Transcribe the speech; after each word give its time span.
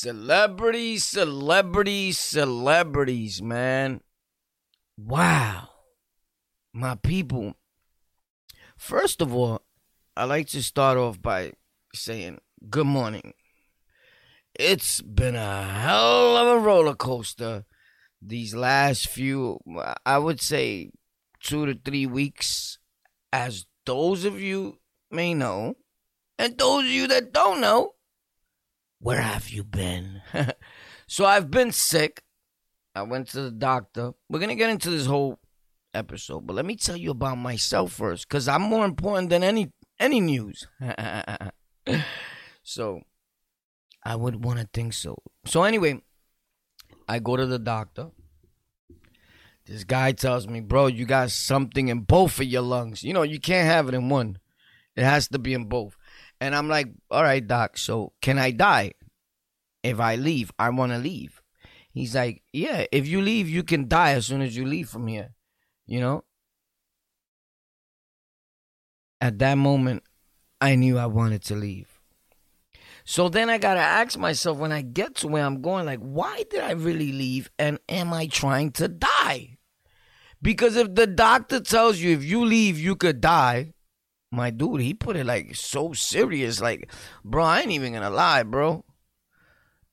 Celebrities, 0.00 1.04
celebrities, 1.04 2.18
celebrities, 2.18 3.42
man. 3.42 4.00
Wow. 4.96 5.70
My 6.72 6.94
people. 6.94 7.56
First 8.76 9.20
of 9.20 9.34
all, 9.34 9.62
I 10.16 10.22
like 10.22 10.46
to 10.50 10.62
start 10.62 10.98
off 10.98 11.20
by 11.20 11.54
saying 11.92 12.38
good 12.70 12.86
morning. 12.86 13.34
It's 14.54 15.00
been 15.00 15.34
a 15.34 15.64
hell 15.64 16.36
of 16.36 16.46
a 16.46 16.60
roller 16.60 16.94
coaster 16.94 17.64
these 18.22 18.54
last 18.54 19.08
few, 19.08 19.58
I 20.06 20.18
would 20.18 20.40
say, 20.40 20.92
two 21.40 21.66
to 21.66 21.74
three 21.74 22.06
weeks, 22.06 22.78
as 23.32 23.66
those 23.84 24.24
of 24.24 24.40
you 24.40 24.78
may 25.10 25.34
know, 25.34 25.74
and 26.38 26.56
those 26.56 26.84
of 26.84 26.90
you 26.90 27.08
that 27.08 27.32
don't 27.32 27.60
know, 27.60 27.94
where 29.00 29.20
have 29.20 29.50
you 29.50 29.64
been? 29.64 30.22
so 31.06 31.24
I've 31.24 31.50
been 31.50 31.72
sick. 31.72 32.22
I 32.94 33.02
went 33.02 33.28
to 33.28 33.42
the 33.42 33.50
doctor. 33.50 34.12
We're 34.28 34.40
going 34.40 34.48
to 34.50 34.54
get 34.56 34.70
into 34.70 34.90
this 34.90 35.06
whole 35.06 35.38
episode, 35.94 36.46
but 36.46 36.56
let 36.56 36.66
me 36.66 36.76
tell 36.76 36.96
you 36.96 37.10
about 37.10 37.38
myself 37.38 37.92
first 37.92 38.28
cuz 38.28 38.46
I'm 38.46 38.62
more 38.62 38.84
important 38.84 39.30
than 39.30 39.42
any 39.42 39.72
any 39.98 40.20
news. 40.20 40.66
so 42.62 43.00
I 44.04 44.16
would 44.16 44.44
want 44.44 44.60
to 44.60 44.68
think 44.72 44.92
so. 44.92 45.16
So 45.46 45.62
anyway, 45.62 46.02
I 47.08 47.18
go 47.18 47.36
to 47.36 47.46
the 47.46 47.58
doctor. 47.58 48.10
This 49.66 49.84
guy 49.84 50.12
tells 50.12 50.46
me, 50.46 50.60
"Bro, 50.60 50.88
you 50.88 51.04
got 51.04 51.30
something 51.30 51.88
in 51.88 52.00
both 52.00 52.38
of 52.38 52.46
your 52.46 52.62
lungs. 52.62 53.02
You 53.02 53.12
know, 53.12 53.22
you 53.22 53.40
can't 53.40 53.66
have 53.66 53.88
it 53.88 53.94
in 53.94 54.08
one. 54.08 54.38
It 54.96 55.04
has 55.04 55.28
to 55.28 55.38
be 55.38 55.54
in 55.54 55.66
both." 55.66 55.96
And 56.40 56.54
I'm 56.54 56.68
like, 56.68 56.88
all 57.10 57.22
right, 57.22 57.44
doc, 57.44 57.78
so 57.78 58.12
can 58.22 58.38
I 58.38 58.52
die 58.52 58.92
if 59.82 59.98
I 59.98 60.16
leave? 60.16 60.52
I 60.58 60.70
want 60.70 60.92
to 60.92 60.98
leave. 60.98 61.42
He's 61.90 62.14
like, 62.14 62.42
yeah, 62.52 62.86
if 62.92 63.08
you 63.08 63.20
leave, 63.20 63.48
you 63.48 63.64
can 63.64 63.88
die 63.88 64.12
as 64.12 64.26
soon 64.26 64.40
as 64.40 64.56
you 64.56 64.64
leave 64.64 64.88
from 64.88 65.06
here. 65.08 65.34
You 65.86 66.00
know? 66.00 66.24
At 69.20 69.38
that 69.40 69.58
moment, 69.58 70.04
I 70.60 70.76
knew 70.76 70.98
I 70.98 71.06
wanted 71.06 71.42
to 71.44 71.56
leave. 71.56 71.98
So 73.04 73.28
then 73.28 73.48
I 73.48 73.58
got 73.58 73.74
to 73.74 73.80
ask 73.80 74.18
myself 74.18 74.58
when 74.58 74.70
I 74.70 74.82
get 74.82 75.16
to 75.16 75.28
where 75.28 75.44
I'm 75.44 75.62
going, 75.62 75.86
like, 75.86 76.00
why 76.00 76.44
did 76.50 76.60
I 76.60 76.72
really 76.72 77.10
leave? 77.10 77.50
And 77.58 77.78
am 77.88 78.12
I 78.12 78.26
trying 78.26 78.70
to 78.72 78.86
die? 78.86 79.56
Because 80.42 80.76
if 80.76 80.94
the 80.94 81.06
doctor 81.06 81.58
tells 81.58 81.98
you 81.98 82.12
if 82.12 82.22
you 82.22 82.44
leave, 82.44 82.78
you 82.78 82.94
could 82.94 83.20
die, 83.20 83.72
my 84.30 84.50
dude, 84.50 84.80
he 84.80 84.94
put 84.94 85.16
it 85.16 85.26
like 85.26 85.54
so 85.54 85.92
serious. 85.92 86.60
Like, 86.60 86.92
bro, 87.24 87.44
I 87.44 87.60
ain't 87.60 87.70
even 87.70 87.94
gonna 87.94 88.10
lie, 88.10 88.42
bro. 88.42 88.84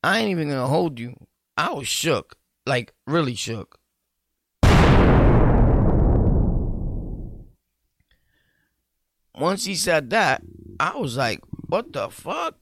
I 0.03 0.19
ain't 0.19 0.31
even 0.31 0.49
gonna 0.49 0.67
hold 0.67 0.99
you. 0.99 1.15
I 1.57 1.73
was 1.73 1.87
shook. 1.87 2.35
Like, 2.65 2.93
really 3.07 3.35
shook. 3.35 3.79
Once 9.37 9.65
he 9.65 9.75
said 9.75 10.09
that, 10.09 10.41
I 10.79 10.95
was 10.95 11.17
like, 11.17 11.41
what 11.67 11.91
the 11.93 12.09
fuck? 12.09 12.55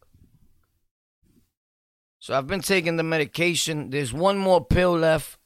So 2.20 2.34
I've 2.34 2.48
been 2.48 2.62
taking 2.62 2.98
the 2.98 3.04
medication. 3.04 3.90
There's 3.90 4.14
one 4.14 4.38
more 4.38 4.64
pill 4.66 4.98
left. 4.98 5.38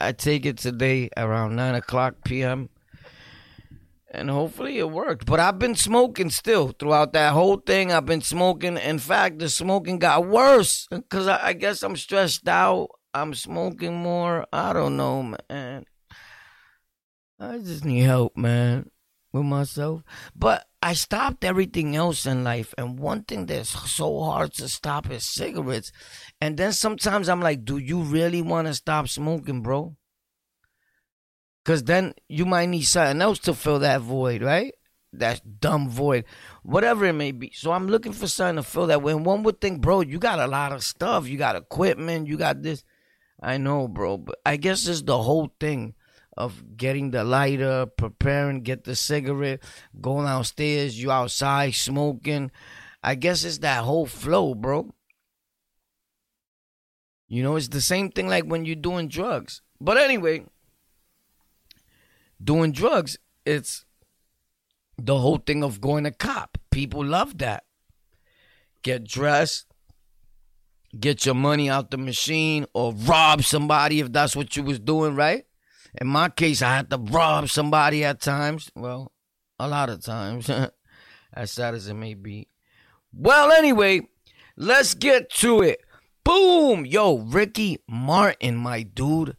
I 0.00 0.12
take 0.12 0.44
it 0.44 0.58
today 0.58 1.08
around 1.16 1.56
9 1.56 1.74
o'clock 1.76 2.16
p.m 2.24 2.68
and 4.14 4.30
hopefully 4.30 4.78
it 4.78 4.90
worked. 4.90 5.26
But 5.26 5.40
I've 5.40 5.58
been 5.58 5.74
smoking 5.74 6.30
still 6.30 6.68
throughout 6.68 7.12
that 7.12 7.32
whole 7.32 7.56
thing. 7.56 7.92
I've 7.92 8.06
been 8.06 8.20
smoking. 8.20 8.76
In 8.76 8.98
fact, 8.98 9.38
the 9.38 9.48
smoking 9.48 9.98
got 9.98 10.26
worse 10.26 10.86
because 10.90 11.26
I, 11.26 11.48
I, 11.48 11.52
guess 11.52 11.82
I'm 11.82 11.96
stressed 11.96 12.48
out. 12.48 12.88
I'm 13.12 13.34
smoking 13.34 13.94
more. 13.94 14.46
I 14.52 14.72
don't 14.72 14.96
know, 14.96 15.34
man. 15.50 15.84
I 17.38 17.58
just 17.58 17.84
need 17.84 18.02
help, 18.02 18.36
man, 18.36 18.90
with 19.32 19.44
myself. 19.44 20.02
But 20.34 20.66
I 20.82 20.94
stopped 20.94 21.44
everything 21.44 21.96
else 21.96 22.26
in 22.26 22.44
life, 22.44 22.74
and 22.78 22.98
one 22.98 23.24
thing 23.24 23.46
that's 23.46 23.70
so 23.90 24.20
hard 24.22 24.52
to 24.54 24.68
stop 24.68 25.10
is 25.10 25.24
cigarettes. 25.24 25.90
And 26.40 26.56
then 26.56 26.72
sometimes 26.72 27.28
I'm 27.28 27.40
like, 27.40 27.64
do 27.64 27.78
you 27.78 28.00
really 28.00 28.42
want 28.42 28.68
to 28.68 28.74
stop 28.74 29.08
smoking, 29.08 29.62
bro? 29.62 29.96
Because 31.64 31.84
then 31.84 32.14
you 32.28 32.44
might 32.44 32.66
need 32.66 32.82
something 32.82 33.22
else 33.22 33.38
to 33.40 33.54
fill 33.54 33.78
that 33.78 34.02
void, 34.02 34.42
right? 34.42 34.74
That 35.14 35.60
dumb 35.60 35.88
void, 35.88 36.24
whatever 36.62 37.06
it 37.06 37.14
may 37.14 37.32
be. 37.32 37.52
So 37.54 37.72
I'm 37.72 37.88
looking 37.88 38.12
for 38.12 38.26
something 38.26 38.56
to 38.56 38.62
fill 38.62 38.88
that. 38.88 39.00
When 39.00 39.24
one 39.24 39.44
would 39.44 39.60
think, 39.60 39.80
bro, 39.80 40.02
you 40.02 40.18
got 40.18 40.40
a 40.40 40.46
lot 40.46 40.72
of 40.72 40.84
stuff. 40.84 41.26
You 41.28 41.38
got 41.38 41.56
equipment. 41.56 42.26
You 42.26 42.36
got 42.36 42.62
this. 42.62 42.84
I 43.40 43.56
know, 43.56 43.88
bro. 43.88 44.18
But 44.18 44.36
I 44.44 44.56
guess 44.56 44.86
it's 44.86 45.02
the 45.02 45.22
whole 45.22 45.54
thing 45.58 45.94
of 46.36 46.76
getting 46.76 47.12
the 47.12 47.24
lighter, 47.24 47.86
preparing, 47.86 48.62
get 48.62 48.84
the 48.84 48.96
cigarette, 48.96 49.62
going 50.00 50.26
downstairs, 50.26 51.00
you 51.00 51.10
outside 51.10 51.74
smoking. 51.74 52.50
I 53.02 53.14
guess 53.14 53.44
it's 53.44 53.58
that 53.58 53.84
whole 53.84 54.06
flow, 54.06 54.54
bro. 54.54 54.92
You 57.28 57.42
know, 57.42 57.56
it's 57.56 57.68
the 57.68 57.80
same 57.80 58.10
thing 58.10 58.28
like 58.28 58.44
when 58.44 58.64
you're 58.64 58.76
doing 58.76 59.08
drugs. 59.08 59.62
But 59.80 59.96
anyway, 59.96 60.44
doing 62.42 62.72
drugs, 62.72 63.18
it's 63.44 63.84
the 64.96 65.18
whole 65.18 65.38
thing 65.38 65.62
of 65.62 65.80
going 65.80 66.04
to 66.04 66.10
cop. 66.10 66.58
People 66.70 67.04
love 67.04 67.38
that. 67.38 67.64
Get 68.82 69.04
dressed, 69.04 69.66
get 70.98 71.24
your 71.24 71.34
money 71.34 71.70
out 71.70 71.90
the 71.90 71.96
machine, 71.96 72.66
or 72.74 72.92
rob 72.92 73.42
somebody 73.42 74.00
if 74.00 74.12
that's 74.12 74.36
what 74.36 74.56
you 74.56 74.62
was 74.62 74.78
doing, 74.78 75.14
right? 75.14 75.46
In 76.00 76.06
my 76.08 76.28
case, 76.28 76.60
I 76.60 76.76
had 76.76 76.90
to 76.90 76.98
rob 76.98 77.48
somebody 77.48 78.04
at 78.04 78.20
times. 78.20 78.70
Well, 78.74 79.12
a 79.58 79.68
lot 79.68 79.88
of 79.88 80.04
times, 80.04 80.50
as 81.32 81.50
sad 81.50 81.74
as 81.74 81.88
it 81.88 81.94
may 81.94 82.14
be. 82.14 82.48
Well, 83.12 83.52
anyway, 83.52 84.08
let's 84.56 84.94
get 84.94 85.30
to 85.36 85.62
it. 85.62 85.80
Boom! 86.24 86.84
Yo, 86.84 87.18
Ricky 87.18 87.78
Martin, 87.88 88.56
my 88.56 88.82
dude. 88.82 89.36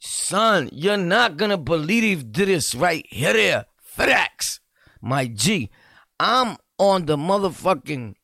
Son, 0.00 0.68
you're 0.72 0.96
not 0.96 1.36
gonna 1.36 1.58
believe 1.58 2.32
this 2.32 2.74
right 2.74 3.06
here. 3.08 3.66
FedEx, 3.96 4.60
my 5.00 5.26
G. 5.26 5.70
I'm 6.20 6.56
on 6.78 7.06
the 7.06 7.16
motherfucking 7.16 8.14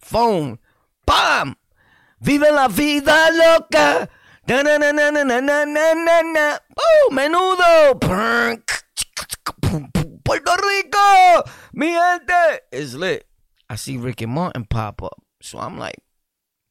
phone. 0.00 0.58
Bam! 1.06 1.56
Vive 2.20 2.50
la 2.50 2.68
vida 2.68 3.30
loca. 3.32 4.08
Na 4.48 4.62
na 4.62 4.76
na 4.78 4.92
na 4.92 5.10
na 5.10 5.22
na 5.22 5.40
na 5.40 5.94
na 5.94 6.22
na. 6.22 6.58
Oh, 6.76 7.10
menudo. 7.12 7.98
Puerto 10.24 10.54
Rico, 10.56 11.42
mi 11.74 11.92
gente 11.92 12.60
is 12.72 12.94
lit. 12.94 13.24
I 13.68 13.76
see 13.76 13.96
Ricky 13.96 14.26
Martin 14.26 14.64
pop 14.64 15.02
up, 15.02 15.22
so 15.40 15.58
I'm 15.58 15.78
like, 15.78 15.98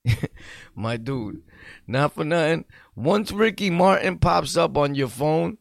my 0.76 0.98
dude, 0.98 1.44
not 1.88 2.14
for 2.14 2.24
nothing. 2.24 2.66
Once 2.96 3.32
Ricky 3.32 3.70
Martin 3.70 4.18
pops 4.20 4.56
up 4.58 4.78
on 4.78 4.96
your 4.96 5.08
phone, 5.08 5.58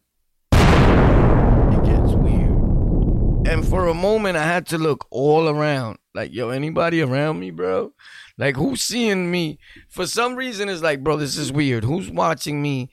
it 0.53 1.85
gets 1.85 2.13
weird. 2.13 3.47
And 3.49 3.67
for 3.67 3.89
a 3.89 3.95
moment, 3.95 4.37
I 4.37 4.45
had 4.45 4.67
to 4.69 4.79
look 4.79 5.07
all 5.11 5.49
around. 5.49 5.99
Like, 6.15 6.35
yo, 6.35 6.51
anybody 6.51 7.01
around 7.01 7.41
me, 7.41 7.51
bro? 7.51 7.93
Like, 8.37 8.57
who's 8.57 8.83
seeing 8.83 9.31
me? 9.31 9.59
For 9.89 10.07
some 10.07 10.37
reason, 10.37 10.69
it's 10.69 10.83
like, 10.83 11.03
bro, 11.03 11.17
this 11.17 11.37
is 11.37 11.51
weird. 11.51 11.85
Who's 11.85 12.11
watching 12.11 12.61
me? 12.61 12.91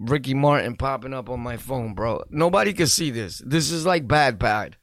Ricky 0.00 0.32
Martin 0.32 0.76
popping 0.76 1.12
up 1.12 1.28
on 1.28 1.40
my 1.40 1.56
phone, 1.56 1.92
bro. 1.92 2.22
Nobody 2.30 2.72
could 2.72 2.88
see 2.88 3.10
this. 3.10 3.42
This 3.44 3.70
is 3.70 3.84
like 3.84 4.08
bad, 4.08 4.38
bad 4.38 4.76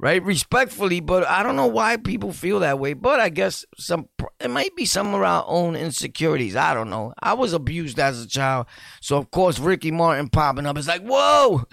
right? 0.00 0.22
Respectfully, 0.24 1.00
but 1.00 1.28
I 1.28 1.42
don't 1.42 1.56
know 1.56 1.66
why 1.66 1.98
people 1.98 2.32
feel 2.32 2.60
that 2.60 2.78
way. 2.78 2.94
But 2.94 3.20
I 3.20 3.28
guess 3.28 3.64
some 3.76 4.08
it 4.40 4.50
might 4.50 4.74
be 4.74 4.86
some 4.86 5.14
of 5.14 5.22
our 5.22 5.44
own 5.46 5.76
insecurities. 5.76 6.56
I 6.56 6.74
don't 6.74 6.90
know. 6.90 7.12
I 7.22 7.34
was 7.34 7.52
abused 7.52 8.00
as 8.00 8.22
a 8.22 8.26
child, 8.26 8.66
so 9.00 9.18
of 9.18 9.30
course 9.30 9.58
Ricky 9.58 9.90
Martin 9.90 10.28
popping 10.28 10.66
up 10.66 10.78
is 10.78 10.88
like, 10.88 11.02
whoa, 11.02 11.64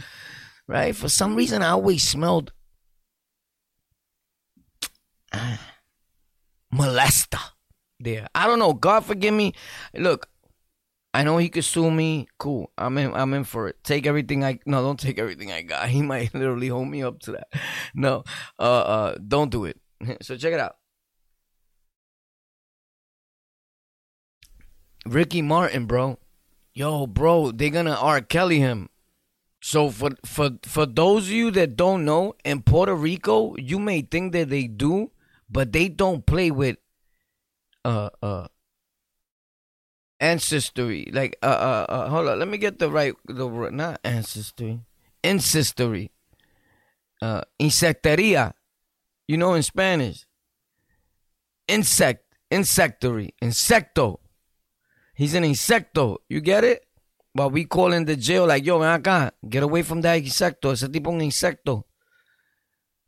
right? 0.67 0.95
For 0.95 1.09
some 1.09 1.35
reason, 1.35 1.61
I 1.61 1.69
always 1.69 2.03
smelled 2.03 2.51
uh, 5.31 5.57
molester 6.73 7.39
there. 7.99 8.27
I 8.35 8.45
don't 8.45 8.59
know. 8.59 8.73
God 8.73 9.05
forgive 9.05 9.33
me. 9.33 9.53
Look, 9.95 10.27
I 11.17 11.23
know 11.23 11.39
he 11.39 11.49
could 11.49 11.65
sue 11.65 11.89
me. 11.89 12.27
Cool. 12.37 12.69
I'm 12.77 12.95
in. 12.99 13.11
I'm 13.11 13.33
in 13.33 13.43
for 13.43 13.67
it. 13.67 13.83
Take 13.83 14.05
everything 14.05 14.43
I. 14.45 14.59
No, 14.67 14.83
don't 14.83 14.99
take 14.99 15.17
everything 15.17 15.51
I 15.51 15.63
got. 15.63 15.89
He 15.97 16.03
might 16.03 16.31
literally 16.31 16.67
hold 16.67 16.89
me 16.89 17.01
up 17.01 17.21
to 17.21 17.31
that. 17.31 17.47
No. 17.95 18.23
Uh. 18.59 18.61
Uh. 18.61 19.15
Don't 19.27 19.49
do 19.49 19.65
it. 19.65 19.79
So 20.21 20.37
check 20.37 20.53
it 20.53 20.59
out. 20.59 20.75
Ricky 25.07 25.41
Martin, 25.41 25.87
bro. 25.87 26.19
Yo, 26.75 27.07
bro, 27.07 27.49
they 27.49 27.71
gonna 27.71 27.95
R. 27.95 28.21
Kelly 28.21 28.59
him. 28.59 28.89
So 29.59 29.89
for 29.89 30.11
for 30.23 30.51
for 30.67 30.85
those 30.85 31.25
of 31.25 31.31
you 31.31 31.49
that 31.49 31.75
don't 31.75 32.05
know, 32.05 32.35
in 32.45 32.61
Puerto 32.61 32.93
Rico, 32.93 33.55
you 33.57 33.79
may 33.79 34.01
think 34.01 34.33
that 34.33 34.49
they 34.49 34.67
do, 34.67 35.09
but 35.49 35.73
they 35.73 35.89
don't 35.89 36.27
play 36.27 36.51
with 36.51 36.77
uh 37.83 38.11
uh 38.21 38.47
ancestry. 40.19 41.09
Like, 41.11 41.37
uh, 41.41 41.45
uh, 41.45 41.85
uh, 41.89 42.09
hold 42.09 42.27
on. 42.27 42.39
Let 42.39 42.47
me 42.47 42.57
get 42.57 42.79
the 42.79 42.89
right, 42.89 43.13
the 43.25 43.47
not 43.71 43.99
ancestry, 44.03 44.81
ancestry. 45.23 46.11
Uh, 47.21 47.41
insecteria. 47.59 48.53
You 49.27 49.37
know, 49.37 49.53
in 49.55 49.63
Spanish. 49.63 50.25
Insect, 51.67 52.23
insectory, 52.49 53.31
insecto. 53.41 54.19
He's 55.15 55.33
an 55.33 55.43
insecto. 55.43 56.17
You 56.29 56.39
get 56.39 56.63
it? 56.63 56.85
But 57.35 57.51
we 57.51 57.65
call 57.65 57.91
in 57.91 58.05
the 58.05 58.15
jail 58.15 58.45
like, 58.47 58.65
yo, 58.65 58.79
man, 58.79 59.01
acá, 59.01 59.31
get 59.47 59.63
away 59.63 59.81
from 59.81 60.01
that 60.01 60.21
insecto. 60.21 60.71
Ese 60.71 60.87
tipo 60.89 61.09
un 61.09 61.19
insecto. 61.19 61.83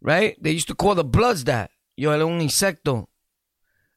Right? 0.01 0.35
They 0.41 0.51
used 0.51 0.67
to 0.67 0.75
call 0.75 0.95
the 0.95 1.03
Bloods 1.03 1.45
that. 1.45 1.71
Yo, 1.95 2.12
era 2.12 2.25
un 2.25 2.39
insecto. 2.39 3.07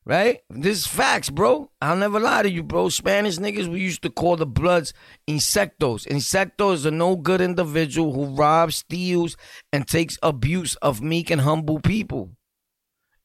Right? 0.04 0.40
This 0.50 0.78
is 0.78 0.86
facts, 0.86 1.30
bro. 1.30 1.70
I'll 1.80 1.96
never 1.96 2.18
lie 2.18 2.42
to 2.42 2.50
you, 2.50 2.64
bro. 2.64 2.88
Spanish 2.88 3.38
niggas, 3.38 3.68
we 3.68 3.80
used 3.80 4.02
to 4.02 4.10
call 4.10 4.36
the 4.36 4.46
Bloods 4.46 4.92
insectos. 5.28 6.08
Insecto 6.08 6.74
is 6.74 6.84
a 6.84 6.90
no 6.90 7.14
good 7.14 7.40
individual 7.40 8.12
who 8.12 8.34
robs, 8.34 8.76
steals, 8.76 9.36
and 9.72 9.86
takes 9.86 10.18
abuse 10.20 10.74
of 10.76 11.02
meek 11.02 11.30
and 11.30 11.42
humble 11.42 11.78
people. 11.78 12.30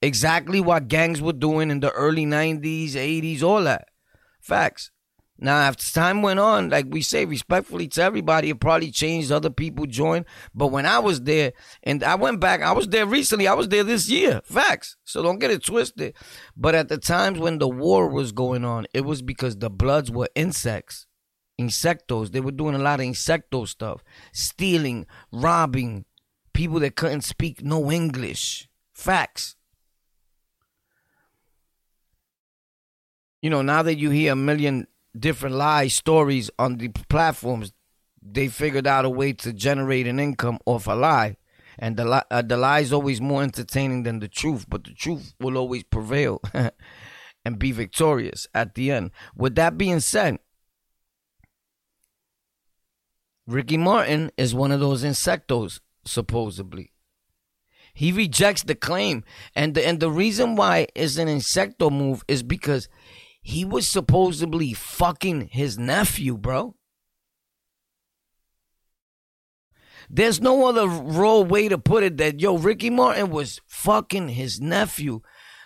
Exactly 0.04 0.62
what 0.62 0.88
gangs 0.88 1.20
were 1.20 1.34
doing 1.34 1.72
in 1.72 1.80
the 1.80 1.92
early 1.94 2.26
90s, 2.26 2.92
80s, 2.92 3.42
all 3.42 3.64
that. 3.64 3.88
Facts. 4.40 4.92
Now, 5.39 5.69
as 5.69 5.92
time 5.94 6.24
went 6.24 6.39
on, 6.39 6.69
like 6.69 6.88
we 6.89 7.01
say 7.01 7.25
respectfully 7.25 7.88
to 7.89 8.01
everybody, 8.01 8.50
it 8.50 8.60
probably 8.60 8.89
changed. 8.89 9.31
Other 9.31 9.51
people 9.51 9.86
joined. 9.86 10.25
But 10.56 10.68
when 10.68 10.86
I 10.86 11.00
was 11.00 11.22
there, 11.22 11.54
and 11.84 12.04
I 12.04 12.16
went 12.16 12.39
back, 12.39 12.62
I 12.62 12.72
was 12.72 12.88
there 12.88 13.06
recently. 13.06 13.48
I 13.48 13.54
was 13.54 13.69
there 13.69 13.84
this 13.84 14.10
year. 14.10 14.42
Facts. 14.44 14.98
So 15.04 15.22
don't 15.22 15.39
get 15.39 15.51
it 15.51 15.63
twisted. 15.63 16.16
But 16.56 16.74
at 16.74 16.89
the 16.89 16.98
times 16.98 17.38
when 17.38 17.60
the 17.60 17.69
war 17.69 18.10
was 18.10 18.31
going 18.31 18.66
on, 18.66 18.88
it 18.94 19.06
was 19.06 19.22
because 19.22 19.57
the 19.57 19.69
Bloods 19.69 20.10
were 20.10 20.30
insects, 20.34 21.06
insectos. 21.62 22.31
They 22.31 22.42
were 22.42 22.51
doing 22.51 22.74
a 22.74 22.80
lot 22.80 23.00
of 23.00 23.06
insecto 23.06 23.68
stuff, 23.68 24.04
stealing, 24.33 25.06
robbing 25.31 26.06
people 26.54 26.80
that 26.80 26.95
couldn't 26.95 27.22
speak 27.22 27.63
no 27.63 27.92
English. 27.92 28.68
Facts. 28.92 29.56
You 33.44 33.51
know, 33.51 33.62
now 33.62 33.83
that 33.83 34.00
you 34.00 34.10
hear 34.10 34.33
a 34.33 34.36
million 34.36 34.88
different 35.19 35.56
lies, 35.56 35.94
stories 35.94 36.50
on 36.58 36.78
the 36.78 36.90
platforms, 37.10 37.74
they 38.22 38.48
figured 38.48 38.88
out 38.88 39.06
a 39.06 39.10
way 39.10 39.34
to 39.34 39.54
generate 39.54 40.08
an 40.08 40.19
income 40.19 40.60
off 40.66 40.88
a 40.88 40.94
lie. 40.94 41.38
And 41.80 41.96
the, 41.96 42.25
uh, 42.31 42.42
the 42.42 42.58
lie 42.58 42.80
is 42.80 42.92
always 42.92 43.22
more 43.22 43.44
entertaining 43.44 44.04
than 44.04 44.19
the 44.19 44.28
truth, 44.28 44.66
but 44.68 44.84
the 44.84 44.94
truth 44.94 45.36
will 45.40 45.58
always 45.58 45.84
prevail 45.84 46.42
and 47.46 47.60
be 47.60 47.72
victorious 47.72 48.48
at 48.54 48.74
the 48.74 48.92
end. 48.92 49.12
With 49.36 49.56
that 49.56 49.78
being 49.78 50.00
said, 50.00 50.40
Ricky 53.46 53.78
Martin 53.78 54.31
is 54.38 54.54
one 54.54 54.72
of 54.72 54.80
those 54.80 55.04
insectos, 55.04 55.80
supposedly. 56.04 56.92
He 57.94 58.12
rejects 58.12 58.64
the 58.64 58.75
claim. 58.75 59.24
And 59.56 59.74
the, 59.74 59.88
and 59.88 60.00
the 60.00 60.12
reason 60.12 60.56
why 60.56 60.88
it's 60.94 61.18
an 61.18 61.28
insecto 61.28 61.92
move 61.92 62.24
is 62.28 62.44
because 62.44 62.90
he 63.48 63.64
was 63.64 63.88
supposedly 63.88 64.74
fucking 64.74 65.48
his 65.50 65.80
nephew, 65.80 66.36
bro. 66.36 66.76
There's 70.10 70.42
no 70.42 70.68
other 70.68 70.86
raw 70.86 71.40
way 71.40 71.70
to 71.70 71.78
put 71.78 72.04
it 72.04 72.18
that 72.18 72.42
yo, 72.42 72.58
Ricky 72.58 72.90
Martin 72.90 73.30
was 73.30 73.62
fucking 73.66 74.28
his 74.28 74.60
nephew. 74.60 75.22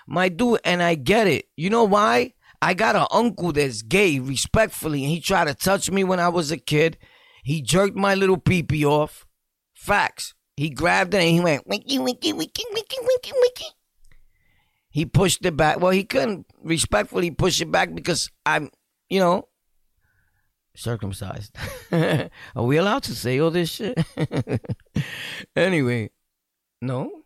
My 0.07 0.29
dude, 0.29 0.59
and 0.63 0.83
I 0.83 0.93
get 0.93 1.25
it. 1.25 1.45
You 1.57 1.71
know 1.71 1.83
why? 1.83 2.33
I 2.61 2.75
got 2.75 2.95
an 2.95 3.07
uncle 3.09 3.51
that's 3.51 3.81
gay, 3.81 4.19
respectfully, 4.19 5.03
and 5.03 5.11
he 5.11 5.19
tried 5.19 5.45
to 5.45 5.55
touch 5.55 5.89
me 5.89 6.03
when 6.03 6.19
I 6.19 6.29
was 6.29 6.51
a 6.51 6.57
kid. 6.57 6.99
He 7.43 7.63
jerked 7.63 7.95
my 7.95 8.13
little 8.13 8.37
peepee 8.37 8.85
off. 8.85 9.25
Facts. 9.73 10.35
He 10.55 10.69
grabbed 10.69 11.15
it 11.15 11.21
and 11.23 11.29
he 11.31 11.39
went, 11.39 11.65
winky, 11.65 11.97
winky, 11.97 12.31
winky, 12.31 12.63
winky, 12.71 12.97
winky, 13.01 13.31
winky. 13.33 13.65
He 14.91 15.05
pushed 15.05 15.45
it 15.45 15.55
back. 15.55 15.79
Well, 15.79 15.91
he 15.91 16.03
couldn't 16.03 16.45
respectfully 16.61 17.31
push 17.31 17.61
it 17.61 17.71
back 17.71 17.95
because 17.95 18.29
I'm, 18.45 18.69
you 19.09 19.19
know, 19.19 19.47
circumcised. 20.75 21.55
Are 21.91 22.29
we 22.55 22.77
allowed 22.77 23.03
to 23.03 23.15
say 23.15 23.39
all 23.39 23.51
this 23.51 23.69
shit? 23.69 23.97
anyway, 25.55 26.09
no. 26.81 27.23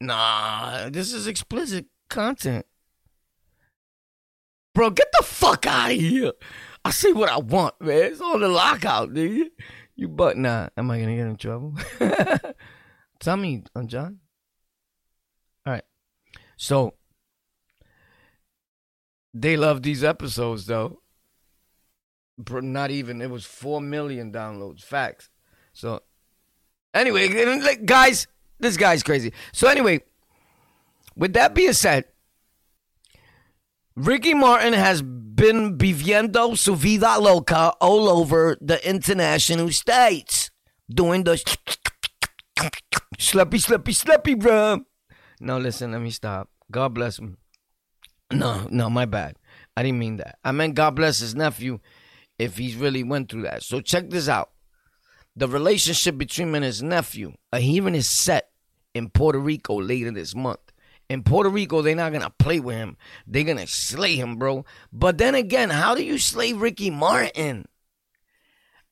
Nah, 0.00 0.88
this 0.90 1.12
is 1.12 1.26
explicit 1.26 1.86
content. 2.10 2.66
Bro, 4.74 4.90
get 4.90 5.08
the 5.16 5.24
fuck 5.24 5.66
out 5.66 5.92
of 5.92 5.96
here. 5.96 6.32
I 6.84 6.90
say 6.90 7.12
what 7.12 7.30
I 7.30 7.38
want, 7.38 7.80
man. 7.80 8.12
It's 8.12 8.20
on 8.20 8.40
the 8.40 8.48
lockout, 8.48 9.14
dude. 9.14 9.50
You 9.94 10.08
but 10.08 10.36
nah. 10.36 10.68
Am 10.76 10.90
I 10.90 11.00
gonna 11.00 11.16
get 11.16 11.26
in 11.26 11.36
trouble? 11.36 11.74
Tell 13.20 13.36
me, 13.36 13.62
John. 13.86 14.18
So 16.56 16.94
they 19.34 19.56
love 19.56 19.82
these 19.82 20.02
episodes 20.02 20.66
though. 20.66 21.00
Not 22.50 22.90
even 22.90 23.22
it 23.22 23.30
was 23.30 23.44
four 23.44 23.80
million 23.80 24.32
downloads. 24.32 24.82
Facts. 24.82 25.30
So 25.72 26.00
anyway, 26.94 27.76
guys, 27.84 28.26
this 28.58 28.76
guy's 28.76 29.02
crazy. 29.02 29.32
So 29.52 29.68
anyway, 29.68 30.00
with 31.14 31.34
that 31.34 31.54
being 31.54 31.72
said, 31.72 32.04
Ricky 33.94 34.34
Martin 34.34 34.74
has 34.74 35.00
been 35.02 35.78
viviendo 35.78 36.56
su 36.56 36.74
vida 36.74 37.18
loca 37.18 37.72
all 37.80 38.08
over 38.08 38.56
the 38.60 38.86
international 38.88 39.70
states, 39.70 40.50
doing 40.88 41.24
the 41.24 41.32
slappy, 43.18 43.58
slappy, 43.58 43.94
slappy, 43.94 44.38
bro. 44.38 44.85
No, 45.40 45.58
listen, 45.58 45.92
let 45.92 46.00
me 46.00 46.10
stop. 46.10 46.48
God 46.70 46.94
bless 46.94 47.18
him. 47.18 47.36
No, 48.32 48.66
no, 48.70 48.90
my 48.90 49.04
bad. 49.04 49.36
I 49.76 49.82
didn't 49.82 49.98
mean 49.98 50.16
that. 50.16 50.38
I 50.44 50.52
meant 50.52 50.74
God 50.74 50.96
bless 50.96 51.18
his 51.20 51.34
nephew 51.34 51.78
if 52.38 52.56
he's 52.56 52.74
really 52.74 53.02
went 53.02 53.30
through 53.30 53.42
that. 53.42 53.62
So 53.62 53.80
check 53.80 54.10
this 54.10 54.28
out. 54.28 54.50
The 55.36 55.48
relationship 55.48 56.16
between 56.16 56.48
him 56.48 56.54
and 56.56 56.64
his 56.64 56.82
nephew, 56.82 57.34
uh, 57.52 57.58
a 57.58 57.60
hearing 57.60 57.94
is 57.94 58.08
set 58.08 58.50
in 58.94 59.10
Puerto 59.10 59.38
Rico 59.38 59.80
later 59.80 60.10
this 60.10 60.34
month. 60.34 60.60
In 61.08 61.22
Puerto 61.22 61.50
Rico, 61.50 61.82
they're 61.82 61.94
not 61.94 62.12
gonna 62.12 62.30
play 62.30 62.58
with 62.58 62.76
him. 62.76 62.96
They're 63.26 63.44
gonna 63.44 63.66
slay 63.66 64.16
him, 64.16 64.36
bro. 64.36 64.64
But 64.92 65.18
then 65.18 65.34
again, 65.34 65.70
how 65.70 65.94
do 65.94 66.02
you 66.02 66.18
slay 66.18 66.52
Ricky 66.52 66.90
Martin? 66.90 67.66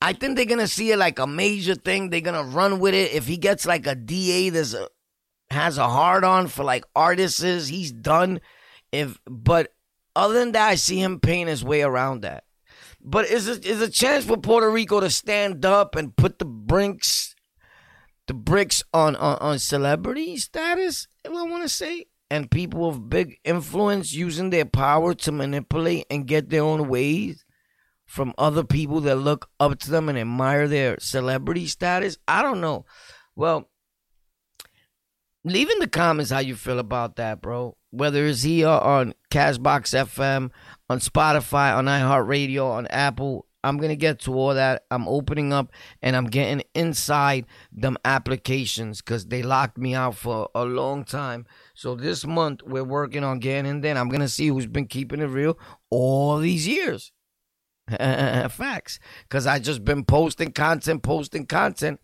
I 0.01 0.13
think 0.13 0.37
they're 0.37 0.45
gonna 0.45 0.69
see 0.69 0.93
it 0.93 0.99
like 0.99 1.19
a 1.19 1.27
major 1.27 1.75
thing. 1.75 2.11
They're 2.11 2.21
gonna 2.21 2.45
run 2.45 2.79
with 2.79 2.95
it. 2.95 3.13
If 3.13 3.27
he 3.27 3.37
gets 3.37 3.67
like 3.67 3.87
a 3.87 3.95
DA 3.95 4.51
that's 4.51 4.75
a 4.75 4.89
has 5.55 5.79
a 5.79 5.89
hard 5.89 6.25
on 6.25 6.49
for 6.49 6.65
like 6.65 6.85
artists, 6.95 7.69
he's 7.69 7.93
done. 7.93 8.41
If 8.93 9.19
but 9.27 9.73
other 10.15 10.35
than 10.35 10.53
that, 10.53 10.69
I 10.69 10.75
see 10.75 11.01
him 11.01 11.21
paying 11.21 11.47
his 11.47 11.65
way 11.65 11.83
around 11.83 12.21
that. 12.23 12.45
But 13.01 13.27
is 13.27 13.49
is 13.49 13.81
a 13.81 13.91
chance 13.91 14.25
for 14.25 14.37
Puerto 14.37 14.71
Rico 14.71 15.01
to 15.01 15.11
stand 15.11 15.65
up 15.65 15.97
and 15.97 16.17
put 16.17 16.39
the 16.39 16.45
brinks, 16.45 17.35
the 18.27 18.35
bricks 18.35 18.83
on 18.93 19.17
on, 19.17 19.39
on 19.39 19.59
celebrity 19.59 20.37
status? 20.37 21.09
If 21.25 21.33
I 21.33 21.43
want 21.43 21.63
to 21.63 21.69
say, 21.69 22.07
and 22.31 22.51
people 22.51 22.89
of 22.89 23.09
big 23.09 23.39
influence 23.45 24.13
using 24.13 24.51
their 24.51 24.65
power 24.65 25.15
to 25.15 25.33
manipulate 25.33 26.07
and 26.11 26.27
get 26.27 26.51
their 26.51 26.63
own 26.63 26.89
ways 26.89 27.45
from 28.07 28.35
other 28.39 28.65
people 28.65 29.01
that 29.01 29.17
look 29.17 29.49
up 29.59 29.79
to 29.81 29.91
them 29.91 30.09
and 30.09 30.19
admire 30.19 30.69
their 30.69 30.97
celebrity 31.01 31.67
status. 31.67 32.17
I 32.29 32.43
don't 32.43 32.61
know. 32.61 32.85
Well, 33.37 33.71
leave 35.45 35.71
in 35.71 35.79
the 35.79 35.89
comments 35.89 36.31
how 36.31 36.39
you 36.39 36.57
feel 36.57 36.79
about 36.79 37.17
that, 37.17 37.41
bro. 37.41 37.77
Whether 37.91 38.27
it's 38.27 38.43
here 38.43 38.69
on 38.69 39.15
Castbox 39.31 39.95
FM, 39.95 40.51
on 40.89 40.99
Spotify, 40.99 41.77
on 41.77 41.85
iHeartRadio, 41.87 42.69
on 42.69 42.87
Apple. 42.89 43.47
I'm 43.63 43.79
gonna 43.79 43.97
get 43.97 44.21
to 44.21 44.35
all 44.35 44.55
that. 44.55 44.83
I'm 44.91 45.09
opening 45.09 45.53
up 45.53 45.73
and 46.03 46.15
I'm 46.17 46.27
getting 46.27 46.65
inside 46.75 47.47
them 47.73 47.97
applications 48.05 49.01
because 49.01 49.27
they 49.27 49.43
locked 49.43 49.79
me 49.79 49.95
out 49.95 50.17
for 50.17 50.51
a 50.55 50.65
long 50.65 51.05
time. 51.05 51.47
So 51.75 51.95
this 51.95 52.27
month 52.27 52.61
we're 52.67 52.85
working 52.85 53.25
on 53.25 53.39
getting 53.39 53.71
in 53.71 53.81
there. 53.81 53.97
I'm 53.97 54.11
gonna 54.11 54.29
see 54.29 54.49
who's 54.49 54.67
been 54.67 54.87
keeping 54.87 55.21
it 55.21 55.27
real 55.27 55.59
all 55.89 56.39
these 56.39 56.69
years. 56.69 57.13
Facts, 57.89 58.99
because 59.23 59.47
I 59.47 59.59
just 59.59 59.85
been 59.85 60.05
posting 60.05 60.53
content, 60.53 61.03
posting 61.03 61.47
content 61.47 62.01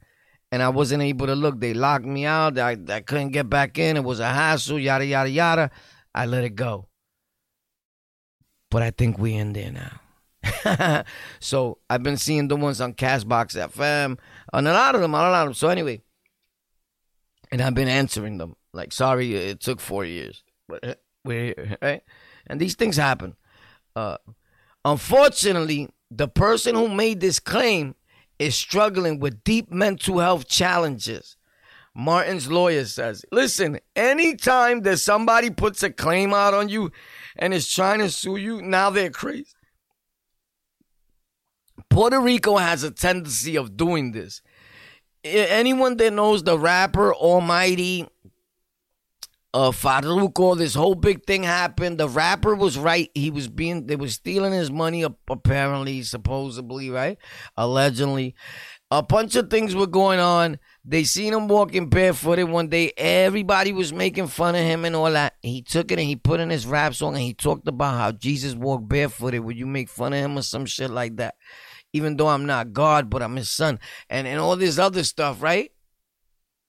and 0.52 0.62
I 0.62 0.68
wasn't 0.68 1.02
able 1.02 1.26
to 1.26 1.34
look. 1.34 1.60
They 1.60 1.74
locked 1.74 2.04
me 2.04 2.24
out. 2.26 2.58
I, 2.58 2.76
I 2.88 3.00
couldn't 3.00 3.30
get 3.30 3.48
back 3.48 3.78
in. 3.78 3.96
It 3.96 4.04
was 4.04 4.20
a 4.20 4.28
hassle, 4.28 4.78
yada, 4.78 5.04
yada, 5.06 5.30
yada. 5.30 5.70
I 6.14 6.26
let 6.26 6.44
it 6.44 6.54
go. 6.54 6.88
But 8.70 8.82
I 8.82 8.90
think 8.90 9.18
we 9.18 9.34
in 9.34 9.52
there 9.52 9.72
now. 9.72 11.04
so 11.40 11.78
I've 11.88 12.02
been 12.02 12.16
seeing 12.16 12.48
the 12.48 12.56
ones 12.56 12.80
on 12.80 12.94
Castbox 12.94 13.56
FM, 13.56 14.18
on 14.52 14.66
a 14.66 14.72
lot 14.72 14.94
of 14.94 15.00
them, 15.00 15.14
a 15.14 15.18
lot 15.18 15.42
of 15.42 15.48
them. 15.48 15.54
So 15.54 15.68
anyway, 15.68 16.02
and 17.52 17.60
I've 17.60 17.74
been 17.74 17.88
answering 17.88 18.38
them. 18.38 18.56
Like, 18.72 18.92
sorry, 18.92 19.34
it 19.34 19.60
took 19.60 19.80
four 19.80 20.04
years, 20.04 20.44
but 20.68 21.00
we're 21.24 21.46
here, 21.46 21.76
right? 21.82 22.02
And 22.46 22.60
these 22.60 22.76
things 22.76 22.96
happen. 22.96 23.34
Uh, 23.96 24.16
Unfortunately, 24.84 25.88
the 26.10 26.28
person 26.28 26.74
who 26.74 26.88
made 26.88 27.20
this 27.20 27.38
claim 27.38 27.94
is 28.40 28.56
struggling 28.56 29.20
with 29.20 29.44
deep 29.44 29.70
mental 29.70 30.18
health 30.18 30.48
challenges. 30.48 31.36
Martin's 31.94 32.50
lawyer 32.50 32.86
says, 32.86 33.22
listen, 33.30 33.78
anytime 33.94 34.80
that 34.80 34.96
somebody 34.96 35.50
puts 35.50 35.82
a 35.82 35.90
claim 35.90 36.32
out 36.32 36.54
on 36.54 36.70
you 36.70 36.90
and 37.36 37.52
is 37.52 37.70
trying 37.70 37.98
to 37.98 38.08
sue 38.08 38.36
you, 38.36 38.62
now 38.62 38.88
they're 38.88 39.10
crazy. 39.10 39.52
Puerto 41.90 42.18
Rico 42.18 42.56
has 42.56 42.82
a 42.82 42.90
tendency 42.90 43.56
of 43.56 43.76
doing 43.76 44.12
this. 44.12 44.40
Anyone 45.22 45.98
that 45.98 46.14
knows 46.14 46.42
the 46.42 46.58
rapper 46.58 47.12
Almighty, 47.12 48.08
uh 49.52 49.70
Farruko, 49.70 50.56
this 50.56 50.74
whole 50.74 50.94
big 50.94 51.24
thing 51.24 51.42
happened. 51.42 51.98
The 51.98 52.08
rapper 52.08 52.54
was 52.54 52.78
right. 52.78 53.10
He 53.14 53.30
was 53.30 53.48
being 53.48 53.86
they 53.86 53.96
was 53.96 54.14
stealing 54.14 54.52
his 54.52 54.70
money 54.70 55.04
apparently, 55.28 56.02
supposedly, 56.02 56.90
right? 56.90 57.18
Allegedly. 57.56 58.34
A 58.92 59.04
bunch 59.04 59.36
of 59.36 59.50
things 59.50 59.74
were 59.74 59.86
going 59.86 60.18
on. 60.18 60.58
They 60.84 61.04
seen 61.04 61.32
him 61.32 61.46
walking 61.46 61.88
barefooted 61.88 62.48
one 62.48 62.68
day. 62.68 62.92
Everybody 62.96 63.72
was 63.72 63.92
making 63.92 64.26
fun 64.26 64.56
of 64.56 64.62
him 64.62 64.84
and 64.84 64.96
all 64.96 65.12
that. 65.12 65.34
He 65.42 65.62
took 65.62 65.92
it 65.92 66.00
and 66.00 66.08
he 66.08 66.16
put 66.16 66.40
in 66.40 66.50
his 66.50 66.66
rap 66.66 66.94
song 66.94 67.14
and 67.14 67.22
he 67.22 67.32
talked 67.32 67.68
about 67.68 67.96
how 67.96 68.10
Jesus 68.10 68.54
walked 68.54 68.88
barefooted. 68.88 69.44
Would 69.44 69.56
you 69.56 69.66
make 69.66 69.88
fun 69.88 70.12
of 70.12 70.18
him 70.18 70.36
or 70.36 70.42
some 70.42 70.66
shit 70.66 70.90
like 70.90 71.16
that? 71.16 71.36
Even 71.92 72.16
though 72.16 72.28
I'm 72.28 72.46
not 72.46 72.72
God, 72.72 73.08
but 73.10 73.22
I'm 73.22 73.36
his 73.36 73.50
son. 73.50 73.78
And 74.08 74.26
and 74.26 74.40
all 74.40 74.56
this 74.56 74.78
other 74.78 75.04
stuff, 75.04 75.40
right? 75.40 75.70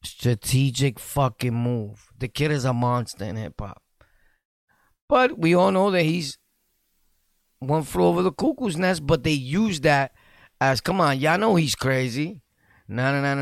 Strategic 0.03 0.99
fucking 0.99 1.53
move. 1.53 2.11
The 2.17 2.27
kid 2.27 2.51
is 2.51 2.65
a 2.65 2.73
monster 2.73 3.25
in 3.25 3.35
hip 3.35 3.59
hop. 3.59 3.81
But 5.07 5.37
we 5.37 5.53
all 5.53 5.71
know 5.71 5.91
that 5.91 6.03
he's 6.03 6.37
one 7.59 7.83
flew 7.83 8.05
over 8.05 8.21
the 8.23 8.31
cuckoo's 8.31 8.77
nest, 8.77 9.05
but 9.05 9.23
they 9.23 9.31
use 9.31 9.81
that 9.81 10.13
as 10.59 10.81
come 10.81 11.01
on, 11.01 11.19
y'all 11.19 11.37
know 11.37 11.55
he's 11.55 11.75
crazy. 11.75 12.41
No 12.87 13.11
no 13.11 13.21
no 13.21 13.35
no 13.35 13.41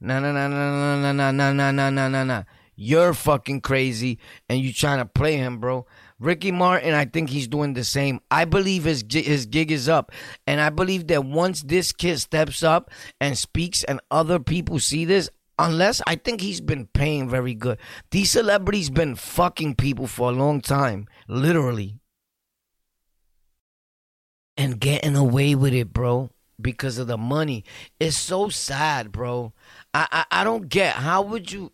no 0.00 0.20
no 0.20 0.20
no 0.20 0.32
no 0.32 0.48
no 0.48 0.48
no 0.48 1.12
no 1.12 1.12
no 1.12 1.32
no 1.32 1.52
no 1.52 1.70
no 1.70 1.90
no 1.90 2.08
no 2.08 2.24
no. 2.24 2.44
You're 2.74 3.14
fucking 3.14 3.60
crazy 3.60 4.18
and 4.48 4.60
you 4.60 4.72
trying 4.72 4.98
to 4.98 5.04
play 5.06 5.36
him, 5.36 5.58
bro. 5.58 5.86
Ricky 6.22 6.52
Martin, 6.52 6.94
I 6.94 7.04
think 7.04 7.30
he's 7.30 7.48
doing 7.48 7.74
the 7.74 7.82
same. 7.82 8.20
I 8.30 8.44
believe 8.44 8.84
his 8.84 9.04
his 9.10 9.46
gig 9.46 9.72
is 9.72 9.88
up, 9.88 10.12
and 10.46 10.60
I 10.60 10.70
believe 10.70 11.08
that 11.08 11.24
once 11.24 11.62
this 11.62 11.90
kid 11.90 12.20
steps 12.20 12.62
up 12.62 12.92
and 13.20 13.36
speaks, 13.36 13.82
and 13.82 14.00
other 14.08 14.38
people 14.38 14.78
see 14.78 15.04
this, 15.04 15.28
unless 15.58 16.00
I 16.06 16.14
think 16.14 16.40
he's 16.40 16.60
been 16.60 16.86
paying 16.86 17.28
very 17.28 17.54
good. 17.54 17.78
These 18.12 18.30
celebrities 18.30 18.88
been 18.88 19.16
fucking 19.16 19.74
people 19.74 20.06
for 20.06 20.30
a 20.30 20.34
long 20.34 20.60
time, 20.60 21.08
literally, 21.26 21.98
and 24.56 24.78
getting 24.78 25.16
away 25.16 25.56
with 25.56 25.74
it, 25.74 25.92
bro, 25.92 26.30
because 26.60 26.98
of 26.98 27.08
the 27.08 27.18
money. 27.18 27.64
It's 27.98 28.16
so 28.16 28.48
sad, 28.48 29.10
bro. 29.10 29.54
I 29.92 30.06
I, 30.12 30.40
I 30.42 30.44
don't 30.44 30.68
get 30.68 30.94
how 30.94 31.22
would 31.22 31.50
you 31.50 31.72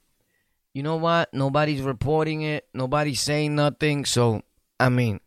you 0.74 0.82
know 0.82 0.96
what? 0.96 1.32
Nobody's 1.32 1.82
reporting 1.82 2.42
it. 2.42 2.68
Nobody's 2.74 3.20
saying 3.20 3.54
nothing. 3.54 4.04
So, 4.04 4.42
I 4.78 4.88
mean, 4.88 5.20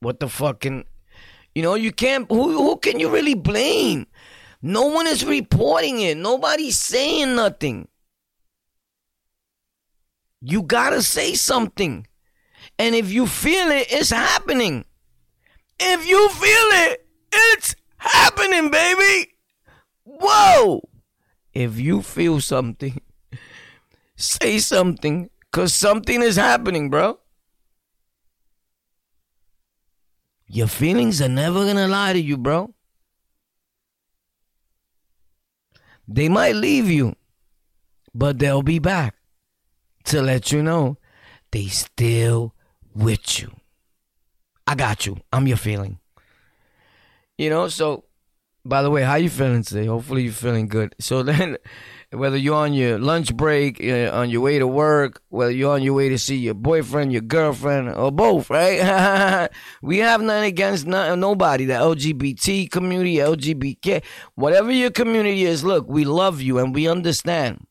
what 0.00 0.20
the 0.20 0.28
fucking, 0.28 0.84
you 1.54 1.62
know, 1.62 1.74
you 1.74 1.92
can't. 1.92 2.30
Who 2.30 2.52
who 2.52 2.76
can 2.76 3.00
you 3.00 3.08
really 3.08 3.34
blame? 3.34 4.06
No 4.62 4.86
one 4.86 5.06
is 5.06 5.24
reporting 5.24 6.00
it. 6.00 6.16
Nobody's 6.16 6.78
saying 6.78 7.34
nothing. 7.36 7.88
You 10.40 10.62
gotta 10.62 11.02
say 11.02 11.34
something. 11.34 12.06
And 12.78 12.94
if 12.94 13.10
you 13.10 13.26
feel 13.26 13.70
it, 13.70 13.86
it's 13.90 14.10
happening. 14.10 14.84
If 15.78 16.06
you 16.06 16.28
feel 16.28 16.68
it, 16.84 17.06
it's 17.32 17.74
happening, 17.96 18.70
baby. 18.70 19.32
Whoa. 20.04 20.82
If 21.52 21.78
you 21.78 22.02
feel 22.02 22.40
something, 22.40 23.00
Say 24.16 24.58
something, 24.58 25.30
because 25.40 25.74
something 25.74 26.22
is 26.22 26.36
happening, 26.36 26.90
bro. 26.90 27.18
Your 30.48 30.68
feelings 30.68 31.20
are 31.20 31.28
never 31.28 31.64
to 31.64 31.88
lie 31.88 32.12
to 32.12 32.20
you, 32.20 32.36
bro. 32.36 32.74
They 36.08 36.28
might 36.28 36.54
leave 36.54 36.88
you, 36.88 37.16
but 38.14 38.38
they'll 38.38 38.62
be 38.62 38.78
back 38.78 39.16
to 40.04 40.22
let 40.22 40.52
you 40.52 40.62
know 40.62 40.98
they 41.50 41.66
still 41.66 42.54
with 42.94 43.40
you. 43.40 43.50
I 44.66 44.76
got 44.76 45.04
you. 45.04 45.18
I'm 45.32 45.46
your 45.46 45.56
feeling. 45.56 45.98
You 47.36 47.50
know, 47.50 47.68
so 47.68 48.04
by 48.64 48.82
the 48.82 48.90
way, 48.90 49.02
how 49.02 49.16
you 49.16 49.30
feeling 49.30 49.62
today? 49.62 49.86
Hopefully 49.86 50.24
you're 50.24 50.32
feeling 50.32 50.68
good. 50.68 50.94
So 51.00 51.22
then 51.24 51.56
whether 52.16 52.36
you're 52.36 52.56
on 52.56 52.72
your 52.72 52.98
lunch 52.98 53.34
break, 53.36 53.82
uh, 53.82 54.10
on 54.12 54.30
your 54.30 54.40
way 54.40 54.58
to 54.58 54.66
work, 54.66 55.22
whether 55.28 55.50
you're 55.50 55.72
on 55.72 55.82
your 55.82 55.94
way 55.94 56.08
to 56.08 56.18
see 56.18 56.36
your 56.36 56.54
boyfriend, 56.54 57.12
your 57.12 57.22
girlfriend, 57.22 57.90
or 57.90 58.10
both, 58.10 58.48
right? 58.50 59.48
we 59.82 59.98
have 59.98 60.22
nothing 60.22 60.44
against 60.44 60.86
nobody, 60.86 61.64
the 61.64 61.74
LGBT 61.74 62.70
community, 62.70 63.16
LGBTQ, 63.16 64.02
whatever 64.34 64.72
your 64.72 64.90
community 64.90 65.44
is. 65.44 65.64
Look, 65.64 65.88
we 65.88 66.04
love 66.04 66.40
you 66.40 66.58
and 66.58 66.74
we 66.74 66.88
understand. 66.88 67.66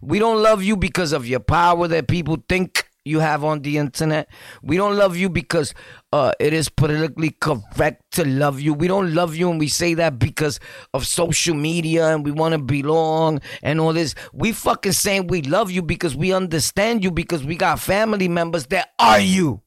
We 0.00 0.18
don't 0.18 0.42
love 0.42 0.62
you 0.62 0.76
because 0.76 1.12
of 1.12 1.26
your 1.26 1.40
power 1.40 1.88
that 1.88 2.08
people 2.08 2.38
think 2.48 2.88
you 3.04 3.20
have 3.20 3.44
on 3.44 3.60
the 3.60 3.76
internet. 3.78 4.28
We 4.62 4.76
don't 4.76 4.96
love 4.96 5.16
you 5.16 5.28
because 5.28 5.74
uh, 6.12 6.32
it 6.40 6.52
is 6.52 6.68
politically 6.68 7.30
correct 7.30 8.02
to 8.12 8.24
love 8.26 8.60
you. 8.60 8.72
We 8.72 8.88
don't 8.88 9.14
love 9.14 9.36
you 9.36 9.50
and 9.50 9.60
we 9.60 9.68
say 9.68 9.94
that 9.94 10.18
because 10.18 10.58
of 10.94 11.06
social 11.06 11.54
media 11.54 12.14
and 12.14 12.24
we 12.24 12.30
want 12.30 12.52
to 12.52 12.58
belong 12.58 13.40
and 13.62 13.80
all 13.80 13.92
this. 13.92 14.14
We 14.32 14.52
fucking 14.52 14.92
saying 14.92 15.26
we 15.26 15.42
love 15.42 15.70
you 15.70 15.82
because 15.82 16.16
we 16.16 16.32
understand 16.32 17.04
you 17.04 17.10
because 17.10 17.44
we 17.44 17.56
got 17.56 17.78
family 17.78 18.28
members 18.28 18.66
that 18.66 18.90
are 18.98 19.20
you. 19.20 19.60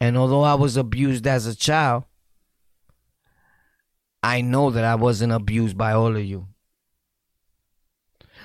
And 0.00 0.18
although 0.18 0.42
I 0.42 0.54
was 0.54 0.76
abused 0.76 1.26
as 1.26 1.46
a 1.46 1.56
child, 1.56 2.04
I 4.22 4.42
know 4.42 4.70
that 4.70 4.84
I 4.84 4.96
wasn't 4.96 5.32
abused 5.32 5.78
by 5.78 5.92
all 5.92 6.14
of 6.14 6.24
you. 6.24 6.48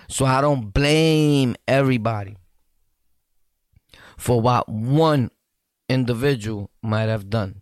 So 0.10 0.26
I 0.26 0.42
don't 0.42 0.74
blame 0.74 1.56
everybody 1.68 2.36
for 4.18 4.42
what 4.42 4.68
one 4.68 5.30
individual 5.88 6.72
might 6.82 7.10
have 7.10 7.30
done. 7.30 7.59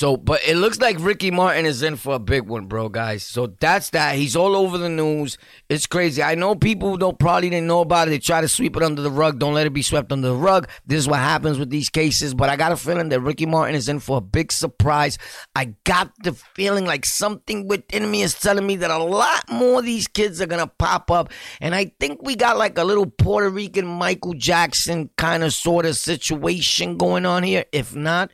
So, 0.00 0.16
but 0.16 0.40
it 0.48 0.56
looks 0.56 0.80
like 0.80 0.96
Ricky 0.98 1.30
Martin 1.30 1.66
is 1.66 1.82
in 1.82 1.96
for 1.96 2.14
a 2.14 2.18
big 2.18 2.48
one, 2.48 2.68
bro, 2.68 2.88
guys. 2.88 3.22
So 3.22 3.48
that's 3.60 3.90
that. 3.90 4.16
He's 4.16 4.34
all 4.34 4.56
over 4.56 4.78
the 4.78 4.88
news. 4.88 5.36
It's 5.68 5.86
crazy. 5.86 6.22
I 6.22 6.36
know 6.36 6.54
people 6.54 6.96
don't 6.96 7.18
probably 7.18 7.50
didn't 7.50 7.66
know 7.66 7.82
about 7.82 8.08
it. 8.08 8.12
They 8.12 8.18
try 8.18 8.40
to 8.40 8.48
sweep 8.48 8.78
it 8.78 8.82
under 8.82 9.02
the 9.02 9.10
rug. 9.10 9.38
Don't 9.38 9.52
let 9.52 9.66
it 9.66 9.74
be 9.74 9.82
swept 9.82 10.10
under 10.10 10.28
the 10.28 10.34
rug. 10.34 10.70
This 10.86 11.00
is 11.00 11.06
what 11.06 11.18
happens 11.18 11.58
with 11.58 11.68
these 11.68 11.90
cases. 11.90 12.32
But 12.32 12.48
I 12.48 12.56
got 12.56 12.72
a 12.72 12.78
feeling 12.78 13.10
that 13.10 13.20
Ricky 13.20 13.44
Martin 13.44 13.74
is 13.74 13.90
in 13.90 14.00
for 14.00 14.16
a 14.16 14.22
big 14.22 14.52
surprise. 14.52 15.18
I 15.54 15.74
got 15.84 16.14
the 16.22 16.32
feeling 16.32 16.86
like 16.86 17.04
something 17.04 17.68
within 17.68 18.10
me 18.10 18.22
is 18.22 18.32
telling 18.32 18.66
me 18.66 18.76
that 18.76 18.90
a 18.90 19.04
lot 19.04 19.50
more 19.50 19.80
of 19.80 19.84
these 19.84 20.08
kids 20.08 20.40
are 20.40 20.46
gonna 20.46 20.66
pop 20.66 21.10
up. 21.10 21.30
And 21.60 21.74
I 21.74 21.92
think 22.00 22.22
we 22.22 22.36
got 22.36 22.56
like 22.56 22.78
a 22.78 22.84
little 22.84 23.04
Puerto 23.04 23.50
Rican 23.50 23.86
Michael 23.86 24.32
Jackson 24.32 25.10
kind 25.18 25.44
of 25.44 25.52
sort 25.52 25.84
of 25.84 25.94
situation 25.94 26.96
going 26.96 27.26
on 27.26 27.42
here. 27.42 27.66
If 27.70 27.94
not, 27.94 28.30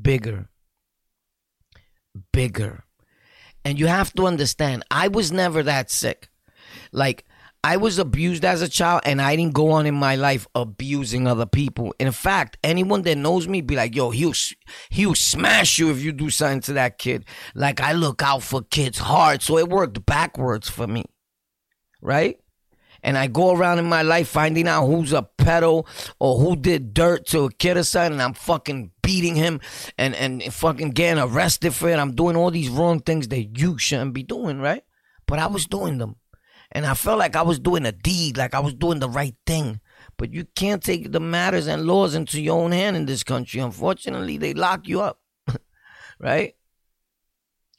bigger 0.00 0.48
bigger. 2.32 2.84
And 3.64 3.78
you 3.78 3.86
have 3.86 4.12
to 4.14 4.26
understand, 4.26 4.84
I 4.90 5.08
was 5.08 5.30
never 5.30 5.62
that 5.62 5.90
sick. 5.90 6.28
Like, 6.92 7.24
I 7.64 7.76
was 7.76 7.98
abused 7.98 8.44
as 8.44 8.60
a 8.60 8.68
child 8.68 9.02
and 9.04 9.22
I 9.22 9.36
didn't 9.36 9.54
go 9.54 9.70
on 9.70 9.86
in 9.86 9.94
my 9.94 10.16
life 10.16 10.48
abusing 10.52 11.28
other 11.28 11.46
people. 11.46 11.94
In 12.00 12.10
fact, 12.10 12.58
anyone 12.64 13.02
that 13.02 13.16
knows 13.16 13.46
me 13.46 13.60
be 13.60 13.76
like, 13.76 13.94
yo, 13.94 14.10
he'll, 14.10 14.34
he'll 14.90 15.14
smash 15.14 15.78
you 15.78 15.90
if 15.92 16.02
you 16.02 16.10
do 16.10 16.28
something 16.28 16.60
to 16.62 16.72
that 16.72 16.98
kid. 16.98 17.24
Like, 17.54 17.80
I 17.80 17.92
look 17.92 18.20
out 18.20 18.42
for 18.42 18.62
kids 18.62 18.98
hard. 18.98 19.42
So 19.42 19.58
it 19.58 19.68
worked 19.68 20.04
backwards 20.04 20.68
for 20.68 20.88
me. 20.88 21.04
Right? 22.00 22.41
And 23.02 23.18
I 23.18 23.26
go 23.26 23.54
around 23.54 23.78
in 23.78 23.86
my 23.86 24.02
life 24.02 24.28
finding 24.28 24.68
out 24.68 24.86
who's 24.86 25.12
a 25.12 25.28
pedo 25.38 25.86
or 26.20 26.38
who 26.38 26.56
did 26.56 26.94
dirt 26.94 27.26
to 27.28 27.44
a 27.44 27.52
kid 27.52 27.76
or 27.76 27.84
something, 27.84 28.14
and 28.14 28.22
I'm 28.22 28.34
fucking 28.34 28.92
beating 29.02 29.34
him 29.34 29.60
and, 29.98 30.14
and 30.14 30.42
fucking 30.52 30.90
getting 30.90 31.22
arrested 31.22 31.74
for 31.74 31.88
it. 31.88 31.98
I'm 31.98 32.14
doing 32.14 32.36
all 32.36 32.50
these 32.50 32.68
wrong 32.68 33.00
things 33.00 33.28
that 33.28 33.58
you 33.58 33.78
shouldn't 33.78 34.14
be 34.14 34.22
doing, 34.22 34.60
right? 34.60 34.84
But 35.26 35.38
I 35.38 35.46
was 35.46 35.66
doing 35.66 35.98
them. 35.98 36.16
And 36.74 36.86
I 36.86 36.94
felt 36.94 37.18
like 37.18 37.36
I 37.36 37.42
was 37.42 37.58
doing 37.58 37.84
a 37.84 37.92
deed, 37.92 38.38
like 38.38 38.54
I 38.54 38.60
was 38.60 38.72
doing 38.72 38.98
the 38.98 39.08
right 39.08 39.34
thing. 39.46 39.80
But 40.16 40.32
you 40.32 40.46
can't 40.54 40.82
take 40.82 41.12
the 41.12 41.20
matters 41.20 41.66
and 41.66 41.86
laws 41.86 42.14
into 42.14 42.40
your 42.40 42.58
own 42.62 42.72
hand 42.72 42.96
in 42.96 43.04
this 43.04 43.22
country. 43.22 43.60
Unfortunately, 43.60 44.38
they 44.38 44.54
lock 44.54 44.88
you 44.88 45.02
up, 45.02 45.20
right? 46.18 46.54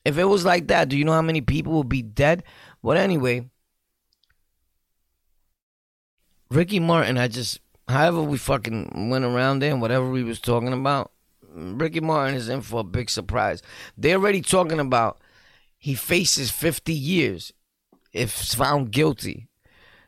If 0.05 0.17
it 0.17 0.25
was 0.25 0.45
like 0.45 0.67
that, 0.67 0.89
do 0.89 0.97
you 0.97 1.05
know 1.05 1.13
how 1.13 1.21
many 1.21 1.41
people 1.41 1.73
would 1.73 1.89
be 1.89 2.01
dead? 2.01 2.43
But 2.83 2.97
anyway, 2.97 3.49
Ricky 6.53 6.79
Martin, 6.79 7.17
I 7.17 7.27
just, 7.27 7.59
however 7.87 8.21
we 8.21 8.37
fucking 8.37 9.09
went 9.09 9.25
around 9.25 9.59
there 9.59 9.71
and 9.71 9.81
whatever 9.81 10.07
we 10.07 10.23
was 10.23 10.39
talking 10.39 10.71
about, 10.71 11.11
Ricky 11.51 11.99
Martin 11.99 12.35
is 12.35 12.47
in 12.47 12.61
for 12.61 12.81
a 12.81 12.83
big 12.83 13.09
surprise. 13.09 13.63
They're 13.97 14.17
already 14.17 14.41
talking 14.41 14.79
about 14.79 15.19
he 15.79 15.95
faces 15.95 16.51
50 16.51 16.93
years 16.93 17.51
if 18.11 18.31
found 18.31 18.91
guilty. 18.91 19.49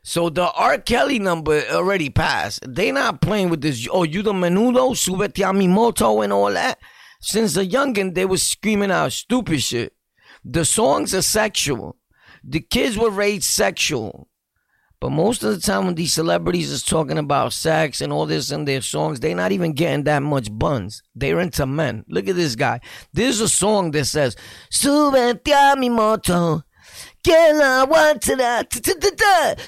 So 0.03 0.29
the 0.29 0.51
R. 0.51 0.77
Kelly 0.77 1.17
number 1.17 1.63
already 1.71 2.11
passed. 2.11 2.59
They 2.67 2.91
not 2.91 3.21
playing 3.21 3.49
with 3.49 3.61
this. 3.61 3.87
Oh, 3.91 4.03
you 4.03 4.21
the 4.21 4.31
menudo, 4.31 4.91
subete 4.91 5.49
a 5.49 5.51
mi 5.51 5.67
moto, 5.67 6.21
and 6.21 6.31
all 6.31 6.51
that. 6.51 6.77
Since 7.21 7.55
the 7.55 7.65
youngin, 7.65 8.13
they 8.13 8.25
was 8.25 8.43
screaming 8.43 8.91
out 8.91 9.13
stupid 9.13 9.63
shit. 9.63 9.93
The 10.43 10.63
songs 10.63 11.15
are 11.15 11.23
sexual. 11.23 11.97
The 12.43 12.59
kids 12.59 12.99
were 12.99 13.09
raised 13.09 13.45
sexual. 13.45 14.27
But 15.05 15.11
most 15.11 15.43
of 15.43 15.53
the 15.53 15.61
time 15.61 15.85
when 15.85 15.93
these 15.93 16.13
celebrities 16.13 16.71
is 16.71 16.81
talking 16.81 17.19
about 17.19 17.53
sex 17.53 18.01
and 18.01 18.11
all 18.11 18.25
this 18.25 18.49
in 18.49 18.65
their 18.65 18.81
songs, 18.81 19.19
they're 19.19 19.35
not 19.35 19.51
even 19.51 19.73
getting 19.73 20.05
that 20.05 20.23
much 20.23 20.51
buns. 20.51 21.03
They're 21.13 21.39
into 21.41 21.67
men. 21.67 22.05
Look 22.07 22.27
at 22.27 22.35
this 22.35 22.55
guy. 22.55 22.79
There's 23.13 23.39
a 23.39 23.47
song 23.47 23.91
that 23.91 24.05
says, 24.05 24.35
Subete 24.71 25.53
a 25.53 25.75
mi 25.77 25.89
moto. 25.89 26.63
Que 27.23 27.53
la 27.53 27.85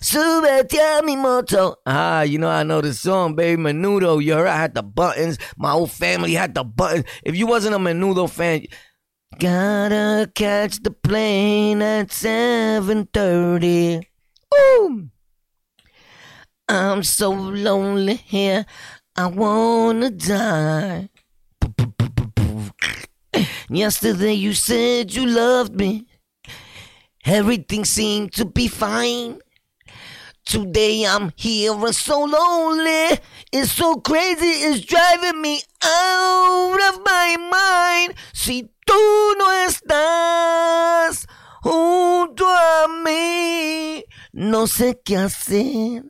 súbete 0.01 0.79
a 0.79 1.03
mi 1.03 1.15
moto. 1.15 1.75
Ah, 1.85 2.23
you 2.23 2.39
know 2.39 2.49
I 2.49 2.63
know 2.63 2.81
the 2.81 2.95
song, 2.95 3.35
baby. 3.35 3.61
Menudo, 3.61 4.19
you 4.19 4.33
heard 4.33 4.47
I 4.47 4.57
had 4.57 4.73
the 4.73 4.81
buttons. 4.81 5.37
My 5.55 5.69
whole 5.69 5.85
family 5.85 6.33
had 6.33 6.55
the 6.55 6.63
buttons. 6.63 7.05
If 7.23 7.35
you 7.35 7.45
wasn't 7.45 7.75
a 7.75 7.77
Menudo 7.77 8.27
fan, 8.27 8.65
gotta 9.37 10.31
catch 10.33 10.81
the 10.81 10.89
plane 10.89 11.83
at 11.83 12.07
7.30. 12.07 14.01
Ooh. 14.55 15.11
I'm 16.69 17.03
so 17.03 17.31
lonely 17.31 18.15
here, 18.15 18.65
I 19.15 19.27
wanna 19.27 20.09
die. 20.09 21.09
Yesterday 23.69 24.33
you 24.33 24.53
said 24.53 25.13
you 25.13 25.25
loved 25.25 25.75
me. 25.75 26.07
Everything 27.25 27.85
seemed 27.85 28.33
to 28.33 28.43
be 28.45 28.67
fine. 28.67 29.39
Today 30.45 31.05
I'm 31.05 31.31
here 31.37 31.73
and 31.73 31.95
so 31.95 32.23
lonely. 32.23 33.17
It's 33.53 33.71
so 33.71 33.95
crazy, 33.95 34.67
it's 34.67 34.81
driving 34.81 35.41
me 35.41 35.61
out 35.81 36.79
of 36.89 37.01
my 37.05 37.37
mind. 37.49 38.13
Si 38.33 38.63
tú 38.85 39.35
no 39.37 39.51
estás 39.67 41.25
junto 41.63 42.45
a 42.45 42.87
mí, 43.05 44.03
no 44.33 44.67
sé 44.67 44.95
qué 45.03 45.17
hacer. 45.17 46.03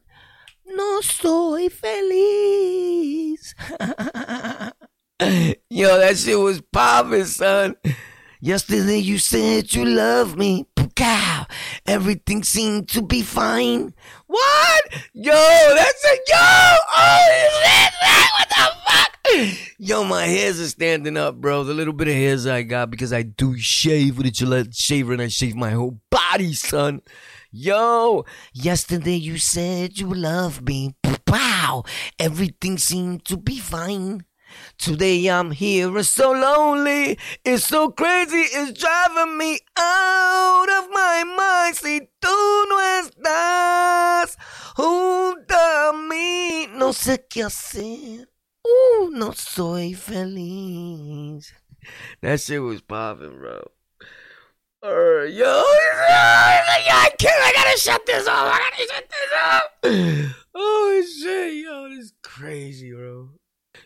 No 0.77 1.01
soy 1.01 1.69
feliz. 1.69 3.55
Yo, 5.72 5.98
that 5.98 6.15
shit 6.17 6.38
was 6.38 6.62
popping, 6.62 7.25
son. 7.25 7.75
Yesterday 8.39 9.00
you 9.00 9.17
said 9.17 9.74
you 9.74 9.86
love 9.86 10.38
me. 10.38 10.67
Cow. 10.96 11.48
Everything 11.88 12.43
seemed 12.43 12.89
to 12.89 13.01
be 13.01 13.24
fine. 13.24 13.96
What? 14.27 14.84
Yo, 15.13 15.34
that's 15.34 16.05
a 16.05 16.15
yo. 16.27 16.38
Oh 16.38 17.50
shit, 17.63 17.93
what 18.38 18.50
the 18.50 18.69
fuck? 18.86 19.06
Yo, 19.77 20.03
my 20.03 20.25
hairs 20.25 20.60
are 20.60 20.67
standing 20.67 21.17
up, 21.17 21.36
bro. 21.36 21.63
The 21.63 21.74
little 21.74 21.93
bit 21.93 22.07
of 22.07 22.13
hairs 22.13 22.48
I 22.48 22.63
got 22.63 22.89
because 22.89 23.12
I 23.12 23.24
do 23.24 23.57
shave 23.57 24.17
with 24.17 24.27
a 24.27 24.31
Gillette 24.31 24.74
shaver 24.74 25.13
and 25.13 25.22
I 25.22 25.27
shave 25.27 25.55
my 25.55 25.72
whole 25.72 26.00
body, 26.10 26.53
son. 26.53 27.01
Yo, 27.51 28.25
yesterday 28.53 29.15
you 29.15 29.38
said 29.38 30.00
you 30.00 30.07
love 30.13 30.62
me. 30.62 30.96
Wow, 31.27 31.84
everything 32.19 32.77
seemed 32.77 33.25
to 33.25 33.37
be 33.37 33.59
fine. 33.59 34.25
Today 34.77 35.27
I'm 35.27 35.51
here 35.51 35.96
and 35.96 36.05
so 36.05 36.31
lonely. 36.31 37.20
It's 37.44 37.66
so 37.66 37.90
crazy, 37.90 38.37
it's 38.37 38.79
driving 38.79 39.37
me 39.37 39.59
out 39.77 40.68
of 40.79 40.90
my 40.92 41.24
mind. 41.37 41.75
Si 41.75 42.00
tú 42.22 42.66
no 42.70 42.79
estás 43.01 44.37
junto 44.75 45.55
a 45.55 45.94
mí, 45.94 46.68
no 46.74 46.94
sé 46.94 47.25
qué 47.29 47.44
hacer. 47.44 48.27
Uh, 48.68 49.10
no 49.12 49.32
soy 49.32 49.94
feliz. 49.94 51.53
That 52.22 52.40
shit 52.40 52.62
was 52.62 52.82
popping, 52.82 53.38
bro. 53.38 53.64
Yo, 54.84 55.24
yo, 55.25 55.46
I 56.10 57.12
can't. 57.18 57.44
I 57.44 57.51
gotta 57.56 57.77
shut 57.80 58.06
this 58.06 58.27
off. 58.27 58.48
I 58.53 58.60
gotta 58.60 58.94
shut 58.94 59.10
this 59.10 59.32
off. 59.44 60.44
Oh 60.56 61.03
shit, 61.03 61.64
yo, 61.64 61.90
this 61.90 62.06
is 62.06 62.14
crazy, 62.24 62.92
bro. 62.92 63.30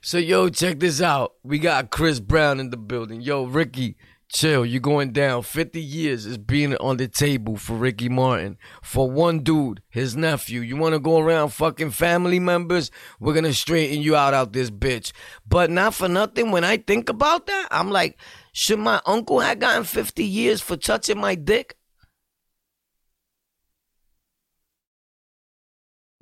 So 0.02 0.17
yo, 0.17 0.50
check 0.50 0.80
this 0.80 1.02
out. 1.02 1.34
We 1.44 1.60
got 1.60 1.91
Chris 1.91 2.20
Brown 2.20 2.60
in 2.60 2.70
the 2.70 2.78
building. 2.78 3.22
Yo, 3.22 3.44
Ricky, 3.46 3.98
chill. 4.32 4.65
You're 4.65 4.82
going 4.82 5.12
down. 5.12 5.44
50 5.44 5.82
years 5.82 6.26
is 6.26 6.38
being 6.38 6.76
on 6.78 6.98
the 6.98 7.08
table 7.08 7.58
for 7.58 7.74
Ricky 7.74 8.10
Martin. 8.10 8.58
For 8.82 9.10
one 9.10 9.39
dude, 9.39 9.82
his 9.89 10.15
nephew. 10.15 10.62
You 10.62 10.78
want 10.78 10.94
to 10.94 11.00
go 11.00 11.20
around 11.20 11.50
fucking 11.50 11.91
family 11.91 12.39
members? 12.39 12.91
We're 13.20 13.34
going 13.34 13.46
to 13.46 13.54
straighten 13.54 14.02
you 14.02 14.15
out 14.15 14.34
out 14.34 14.54
this 14.54 14.72
bitch. 14.72 15.12
But 15.48 15.70
not 15.70 15.94
for 15.94 16.08
nothing. 16.08 16.52
When 16.52 16.63
I 16.63 16.78
think 16.78 17.10
about 17.10 17.48
that, 17.48 17.67
I'm 17.72 17.91
like, 17.91 18.17
should 18.54 18.80
my 18.80 19.02
uncle 19.06 19.39
have 19.39 19.60
gotten 19.60 19.84
50 19.84 20.24
years 20.24 20.62
for 20.62 20.78
touching 20.78 21.20
my 21.20 21.36
dick? 21.36 21.78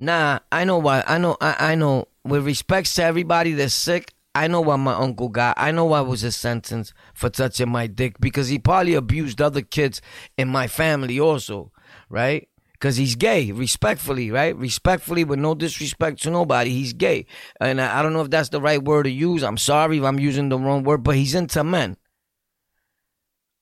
Nah, 0.00 0.38
I 0.50 0.64
know 0.64 0.78
why. 0.78 1.04
I 1.06 1.18
know. 1.18 1.36
I, 1.40 1.72
I 1.72 1.74
know. 1.74 2.06
With 2.24 2.44
respects 2.44 2.94
to 2.94 3.02
everybody 3.02 3.52
that's 3.52 3.74
sick, 3.74 4.12
I 4.34 4.46
know 4.46 4.60
what 4.60 4.76
my 4.76 4.94
uncle 4.94 5.28
got. 5.28 5.56
I 5.58 5.72
know 5.72 5.86
what 5.86 6.06
was 6.06 6.20
his 6.20 6.36
sentence 6.36 6.92
for 7.14 7.30
touching 7.30 7.68
my 7.68 7.86
dick 7.86 8.20
because 8.20 8.48
he 8.48 8.58
probably 8.58 8.94
abused 8.94 9.42
other 9.42 9.62
kids 9.62 10.00
in 10.38 10.48
my 10.48 10.68
family 10.68 11.18
also, 11.18 11.72
right? 12.08 12.48
Because 12.72 12.96
he's 12.96 13.16
gay, 13.16 13.50
respectfully, 13.50 14.30
right? 14.30 14.56
Respectfully, 14.56 15.24
with 15.24 15.38
no 15.38 15.54
disrespect 15.54 16.22
to 16.22 16.30
nobody, 16.30 16.70
he's 16.70 16.92
gay. 16.92 17.26
And 17.60 17.80
I, 17.80 17.98
I 17.98 18.02
don't 18.02 18.12
know 18.12 18.22
if 18.22 18.30
that's 18.30 18.48
the 18.48 18.60
right 18.60 18.82
word 18.82 19.02
to 19.02 19.10
use. 19.10 19.42
I'm 19.42 19.58
sorry 19.58 19.98
if 19.98 20.04
I'm 20.04 20.20
using 20.20 20.48
the 20.48 20.58
wrong 20.58 20.84
word, 20.84 21.02
but 21.02 21.16
he's 21.16 21.34
into 21.34 21.62
men. 21.64 21.96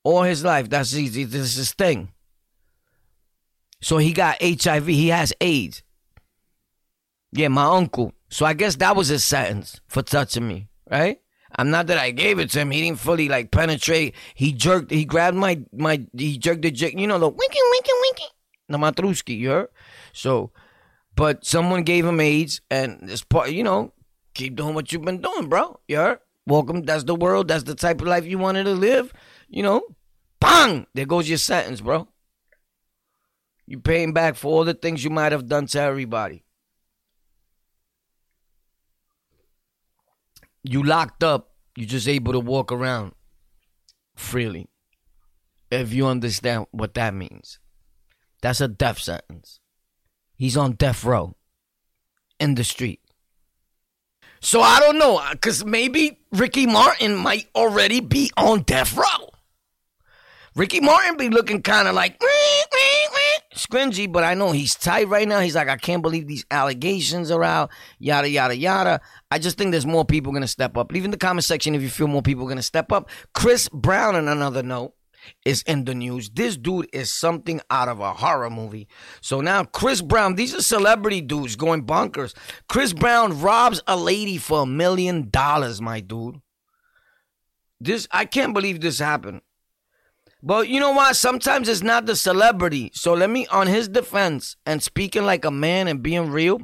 All 0.04 0.22
his 0.22 0.44
life, 0.44 0.68
that's 0.68 0.94
easy. 0.94 1.24
This 1.24 1.42
is 1.42 1.56
his 1.56 1.72
thing. 1.72 2.12
So 3.80 3.96
he 3.96 4.12
got 4.12 4.42
HIV. 4.42 4.86
He 4.86 5.08
has 5.08 5.32
AIDS. 5.40 5.82
Yeah, 7.32 7.48
my 7.48 7.64
uncle. 7.64 8.12
So 8.30 8.46
I 8.46 8.54
guess 8.54 8.76
that 8.76 8.96
was 8.96 9.08
his 9.08 9.24
sentence 9.24 9.80
for 9.86 10.02
touching 10.02 10.46
me, 10.46 10.68
right? 10.90 11.20
I'm 11.56 11.70
not 11.70 11.86
that 11.86 11.98
I 11.98 12.10
gave 12.10 12.38
it 12.38 12.50
to 12.50 12.60
him. 12.60 12.70
He 12.70 12.82
didn't 12.82 13.00
fully 13.00 13.28
like 13.28 13.50
penetrate. 13.50 14.14
He 14.34 14.52
jerked. 14.52 14.90
He 14.90 15.04
grabbed 15.04 15.36
my 15.36 15.62
my. 15.72 16.04
He 16.16 16.38
jerked 16.38 16.62
the 16.62 16.70
jerk. 16.70 16.92
You 16.94 17.06
know 17.06 17.18
the 17.18 17.28
winky 17.28 17.58
winky 17.72 17.90
winky. 18.02 18.24
The 18.68 18.78
matruski, 18.78 19.38
you 19.38 19.50
heard? 19.50 19.68
So, 20.12 20.52
but 21.16 21.46
someone 21.46 21.84
gave 21.84 22.04
him 22.04 22.20
AIDS, 22.20 22.60
and 22.70 23.00
this 23.02 23.24
part, 23.24 23.50
you 23.50 23.62
know, 23.62 23.94
keep 24.34 24.56
doing 24.56 24.74
what 24.74 24.92
you've 24.92 25.02
been 25.02 25.22
doing, 25.22 25.48
bro. 25.48 25.80
You 25.88 25.96
heard? 25.96 26.18
Welcome. 26.46 26.82
That's 26.82 27.04
the 27.04 27.14
world. 27.14 27.48
That's 27.48 27.64
the 27.64 27.74
type 27.74 28.00
of 28.02 28.08
life 28.08 28.26
you 28.26 28.38
wanted 28.38 28.64
to 28.64 28.72
live. 28.72 29.12
You 29.48 29.62
know, 29.62 29.82
bang. 30.38 30.86
There 30.94 31.06
goes 31.06 31.28
your 31.28 31.38
sentence, 31.38 31.80
bro. 31.80 32.08
You're 33.66 33.80
paying 33.80 34.12
back 34.12 34.36
for 34.36 34.52
all 34.52 34.64
the 34.64 34.74
things 34.74 35.02
you 35.02 35.10
might 35.10 35.32
have 35.32 35.48
done 35.48 35.66
to 35.68 35.80
everybody. 35.80 36.44
You 40.68 40.82
locked 40.82 41.24
up, 41.24 41.52
you're 41.76 41.88
just 41.88 42.06
able 42.06 42.34
to 42.34 42.40
walk 42.40 42.70
around 42.70 43.12
freely. 44.14 44.68
If 45.70 45.94
you 45.94 46.06
understand 46.06 46.66
what 46.72 46.92
that 46.94 47.14
means. 47.14 47.58
That's 48.42 48.60
a 48.60 48.68
death 48.68 48.98
sentence. 48.98 49.60
He's 50.36 50.58
on 50.58 50.72
death 50.72 51.04
row 51.04 51.36
in 52.38 52.54
the 52.54 52.64
street. 52.64 53.00
So 54.40 54.60
I 54.60 54.78
don't 54.78 54.98
know, 54.98 55.22
because 55.32 55.64
maybe 55.64 56.20
Ricky 56.32 56.66
Martin 56.66 57.16
might 57.16 57.48
already 57.54 58.00
be 58.00 58.30
on 58.36 58.62
death 58.62 58.94
row. 58.94 59.30
Ricky 60.58 60.80
Martin 60.80 61.16
be 61.16 61.28
looking 61.28 61.62
kind 61.62 61.86
of 61.86 61.94
like 61.94 62.18
scringy, 63.54 64.10
but 64.10 64.24
I 64.24 64.34
know 64.34 64.50
he's 64.50 64.74
tight 64.74 65.06
right 65.06 65.28
now. 65.28 65.38
He's 65.38 65.54
like, 65.54 65.68
I 65.68 65.76
can't 65.76 66.02
believe 66.02 66.26
these 66.26 66.44
allegations 66.50 67.30
are 67.30 67.44
out, 67.44 67.70
yada, 68.00 68.28
yada, 68.28 68.56
yada. 68.56 69.00
I 69.30 69.38
just 69.38 69.56
think 69.56 69.70
there's 69.70 69.86
more 69.86 70.04
people 70.04 70.32
going 70.32 70.42
to 70.42 70.48
step 70.48 70.76
up. 70.76 70.90
Leave 70.90 71.04
in 71.04 71.12
the 71.12 71.16
comment 71.16 71.44
section 71.44 71.76
if 71.76 71.82
you 71.82 71.88
feel 71.88 72.08
more 72.08 72.22
people 72.22 72.44
going 72.46 72.56
to 72.56 72.62
step 72.64 72.90
up. 72.90 73.08
Chris 73.34 73.68
Brown, 73.68 74.16
on 74.16 74.26
another 74.26 74.64
note, 74.64 74.94
is 75.44 75.62
in 75.62 75.84
the 75.84 75.94
news. 75.94 76.28
This 76.30 76.56
dude 76.56 76.88
is 76.92 77.08
something 77.12 77.60
out 77.70 77.86
of 77.86 78.00
a 78.00 78.12
horror 78.12 78.50
movie. 78.50 78.88
So 79.20 79.40
now 79.40 79.62
Chris 79.62 80.02
Brown, 80.02 80.34
these 80.34 80.56
are 80.56 80.62
celebrity 80.62 81.20
dudes 81.20 81.54
going 81.54 81.86
bonkers. 81.86 82.34
Chris 82.68 82.92
Brown 82.92 83.40
robs 83.40 83.80
a 83.86 83.96
lady 83.96 84.38
for 84.38 84.62
a 84.62 84.66
million 84.66 85.30
dollars, 85.30 85.80
my 85.80 86.00
dude. 86.00 86.40
This 87.80 88.08
I 88.10 88.24
can't 88.24 88.54
believe 88.54 88.80
this 88.80 88.98
happened. 88.98 89.42
But 90.42 90.68
you 90.68 90.78
know 90.80 90.92
what? 90.92 91.16
Sometimes 91.16 91.68
it's 91.68 91.82
not 91.82 92.06
the 92.06 92.14
celebrity. 92.14 92.90
So 92.94 93.14
let 93.14 93.30
me, 93.30 93.46
on 93.48 93.66
his 93.66 93.88
defense, 93.88 94.56
and 94.64 94.82
speaking 94.82 95.24
like 95.24 95.44
a 95.44 95.50
man 95.50 95.88
and 95.88 96.02
being 96.02 96.30
real, 96.30 96.60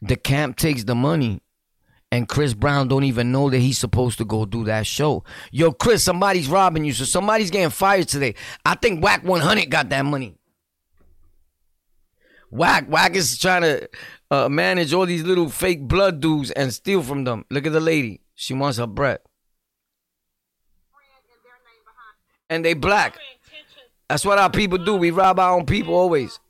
the 0.00 0.16
camp 0.16 0.56
takes 0.56 0.84
the 0.84 0.94
money 0.94 1.42
and 2.10 2.28
Chris 2.28 2.54
Brown 2.54 2.88
don't 2.88 3.04
even 3.04 3.32
know 3.32 3.50
that 3.50 3.58
he's 3.58 3.78
supposed 3.78 4.18
to 4.18 4.24
go 4.24 4.46
do 4.46 4.64
that 4.64 4.86
show. 4.86 5.24
Yo, 5.50 5.72
Chris, 5.72 6.02
somebody's 6.02 6.48
robbing 6.48 6.84
you, 6.84 6.92
so 6.92 7.04
somebody's 7.04 7.50
getting 7.50 7.70
fired 7.70 8.08
today. 8.08 8.34
I 8.64 8.74
think 8.76 9.02
Wack 9.02 9.24
100 9.24 9.70
got 9.70 9.90
that 9.90 10.04
money. 10.04 10.36
Wack, 12.50 12.88
Wack 12.88 13.14
is 13.14 13.38
trying 13.38 13.62
to 13.62 13.88
uh, 14.30 14.48
manage 14.48 14.94
all 14.94 15.04
these 15.04 15.22
little 15.22 15.50
fake 15.50 15.86
blood 15.86 16.20
dudes 16.20 16.50
and 16.52 16.72
steal 16.72 17.02
from 17.02 17.24
them. 17.24 17.44
Look 17.50 17.66
at 17.66 17.72
the 17.72 17.80
lady. 17.80 18.22
She 18.34 18.54
wants 18.54 18.78
her 18.78 18.86
bread. 18.86 19.18
And 22.50 22.64
they 22.64 22.74
black. 22.74 23.18
That's 24.08 24.24
what 24.24 24.38
our 24.38 24.50
people 24.50 24.78
do. 24.78 24.96
We 24.96 25.10
rob 25.10 25.38
our 25.38 25.54
own 25.54 25.66
people 25.66 25.94
always. 25.94 26.40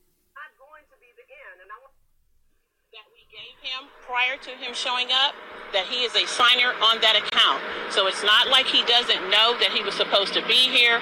prior 4.08 4.38
to 4.40 4.50
him 4.50 4.72
showing 4.74 5.06
up 5.12 5.34
that 5.72 5.84
he 5.84 6.02
is 6.02 6.16
a 6.16 6.26
signer 6.26 6.72
on 6.80 6.98
that 7.04 7.14
account. 7.14 7.60
So 7.92 8.08
it's 8.08 8.24
not 8.24 8.48
like 8.48 8.66
he 8.66 8.82
doesn't 8.84 9.30
know 9.30 9.54
that 9.60 9.70
he 9.70 9.84
was 9.84 9.94
supposed 9.94 10.32
to 10.34 10.42
be 10.48 10.56
here. 10.72 10.98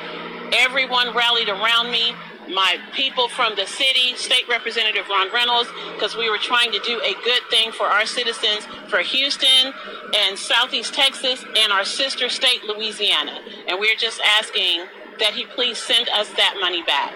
Everyone 0.52 1.14
rallied 1.14 1.48
around 1.48 1.90
me. 1.90 2.14
My 2.48 2.78
people 2.92 3.28
from 3.28 3.54
the 3.56 3.66
city, 3.66 4.14
State 4.14 4.48
Representative 4.48 5.08
Ron 5.08 5.32
Reynolds, 5.32 5.68
because 5.94 6.16
we 6.16 6.30
were 6.30 6.38
trying 6.38 6.70
to 6.72 6.78
do 6.80 7.00
a 7.00 7.14
good 7.24 7.42
thing 7.50 7.72
for 7.72 7.86
our 7.86 8.06
citizens, 8.06 8.66
for 8.88 8.98
Houston 8.98 9.72
and 10.16 10.38
Southeast 10.38 10.94
Texas, 10.94 11.44
and 11.56 11.72
our 11.72 11.84
sister 11.84 12.28
state, 12.28 12.62
Louisiana. 12.64 13.40
And 13.68 13.80
we're 13.80 13.96
just 13.96 14.20
asking 14.20 14.84
that 15.18 15.34
he 15.34 15.44
please 15.44 15.78
send 15.78 16.08
us 16.10 16.28
that 16.34 16.56
money 16.60 16.82
back. 16.82 17.14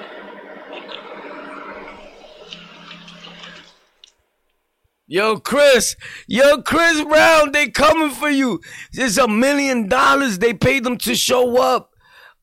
Yo, 5.07 5.39
Chris, 5.39 5.97
yo, 6.29 6.63
Chris 6.63 7.03
Brown, 7.03 7.51
they 7.51 7.69
coming 7.69 8.11
for 8.11 8.31
you. 8.31 8.61
It's 8.93 9.19
a 9.19 9.27
million 9.27 9.89
dollars 9.89 10.39
they 10.39 10.55
paid 10.55 10.85
them 10.85 10.99
to 10.99 11.17
show 11.17 11.61
up. 11.61 11.91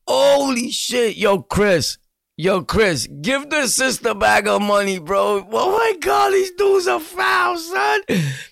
Holy 0.06 0.70
shit, 0.70 1.16
yo, 1.16 1.40
Chris. 1.40 1.96
Yo, 2.40 2.62
Chris, 2.62 3.08
give 3.20 3.50
the 3.50 3.66
sister 3.66 4.14
back 4.14 4.46
her 4.46 4.60
money, 4.60 5.00
bro. 5.00 5.44
Oh 5.50 5.72
my 5.72 5.98
god, 5.98 6.32
these 6.32 6.52
dudes 6.52 6.86
are 6.86 7.00
foul, 7.00 7.58
son. 7.58 8.00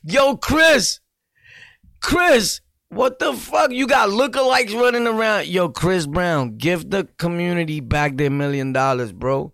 Yo, 0.03 0.37
Chris. 0.37 0.99
Chris, 2.03 2.61
what 2.89 3.21
the 3.21 3.33
fuck? 3.33 3.71
You 3.71 3.87
got 3.87 4.09
lookalikes 4.09 4.75
running 4.75 5.07
around. 5.07 5.47
Yo, 5.47 5.69
Chris 5.69 6.05
Brown, 6.09 6.57
give 6.57 6.91
the 6.91 7.07
community 7.19 7.79
back 7.79 8.17
their 8.17 8.29
million 8.29 8.73
dollars, 8.73 9.13
bro. 9.13 9.53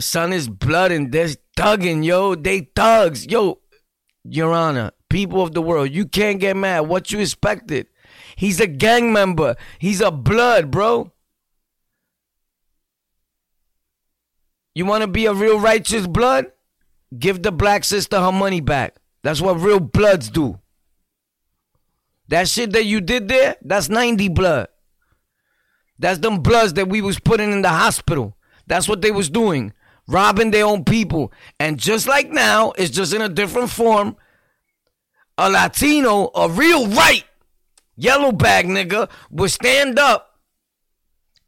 Son 0.00 0.32
is 0.32 0.48
blood 0.48 0.90
and 0.90 1.12
they're 1.12 1.28
thugging, 1.56 2.04
yo. 2.04 2.34
They 2.34 2.72
thugs. 2.74 3.24
Yo, 3.26 3.60
Your 4.24 4.52
Honor, 4.52 4.90
people 5.08 5.42
of 5.42 5.52
the 5.52 5.62
world, 5.62 5.90
you 5.92 6.06
can't 6.06 6.40
get 6.40 6.56
mad. 6.56 6.88
What 6.88 7.12
you 7.12 7.20
expected? 7.20 7.86
He's 8.34 8.58
a 8.58 8.66
gang 8.66 9.12
member. 9.12 9.54
He's 9.78 10.00
a 10.00 10.10
blood, 10.10 10.72
bro. 10.72 11.12
You 14.74 14.86
want 14.86 15.02
to 15.02 15.08
be 15.08 15.26
a 15.26 15.34
real 15.34 15.60
righteous 15.60 16.06
blood? 16.06 16.46
Give 17.16 17.42
the 17.42 17.52
black 17.52 17.84
sister 17.84 18.18
her 18.18 18.32
money 18.32 18.60
back. 18.60 18.96
That's 19.22 19.40
what 19.40 19.60
real 19.60 19.80
bloods 19.80 20.30
do. 20.30 20.58
That 22.28 22.48
shit 22.48 22.72
that 22.72 22.86
you 22.86 23.00
did 23.00 23.28
there, 23.28 23.56
that's 23.62 23.88
90 23.88 24.28
blood. 24.30 24.68
That's 25.98 26.18
them 26.18 26.40
bloods 26.40 26.72
that 26.74 26.88
we 26.88 27.02
was 27.02 27.20
putting 27.20 27.52
in 27.52 27.62
the 27.62 27.68
hospital. 27.68 28.36
That's 28.66 28.88
what 28.88 29.02
they 29.02 29.10
was 29.10 29.28
doing 29.28 29.72
robbing 30.06 30.50
their 30.50 30.66
own 30.66 30.84
people. 30.84 31.32
And 31.58 31.78
just 31.78 32.06
like 32.06 32.30
now, 32.30 32.72
it's 32.72 32.90
just 32.90 33.14
in 33.14 33.22
a 33.22 33.28
different 33.28 33.70
form. 33.70 34.16
A 35.38 35.50
Latino, 35.50 36.30
a 36.34 36.48
real 36.48 36.88
right 36.88 37.24
yellow 37.96 38.32
bag 38.32 38.66
nigga, 38.66 39.08
will 39.30 39.48
stand 39.48 39.98
up 39.98 40.38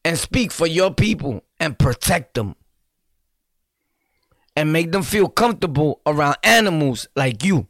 and 0.05 0.19
speak 0.19 0.53
for 0.53 0.67
your 0.67 0.93
people 0.93 1.43
and 1.61 1.79
protect 1.79 2.35
them. 2.35 2.57
And 4.57 4.73
make 4.73 4.93
them 4.93 5.03
feel 5.03 5.29
comfortable 5.29 6.01
around 6.07 6.37
animals 6.45 7.09
like 7.17 7.45
you. 7.45 7.67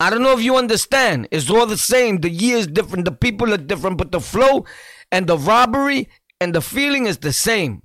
I 0.00 0.10
don't 0.10 0.22
know 0.22 0.32
if 0.32 0.42
you 0.42 0.56
understand. 0.56 1.28
It's 1.30 1.50
all 1.50 1.66
the 1.66 1.76
same. 1.76 2.18
The 2.18 2.30
year 2.30 2.56
is 2.56 2.66
different. 2.66 3.04
The 3.04 3.12
people 3.12 3.52
are 3.52 3.58
different. 3.58 3.98
But 3.98 4.12
the 4.12 4.20
flow 4.20 4.64
and 5.12 5.26
the 5.26 5.36
robbery 5.36 6.08
and 6.40 6.54
the 6.54 6.62
feeling 6.62 7.06
is 7.06 7.18
the 7.18 7.32
same. 7.32 7.82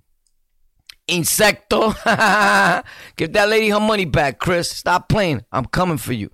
Insecto. 1.08 1.94
Give 3.18 3.34
that 3.34 3.50
lady 3.50 3.70
her 3.70 3.80
money 3.80 4.06
back, 4.06 4.40
Chris. 4.40 4.72
Stop 4.72 5.10
playing. 5.10 5.44
I'm 5.52 5.66
coming 5.66 5.98
for 5.98 6.14
you. 6.14 6.32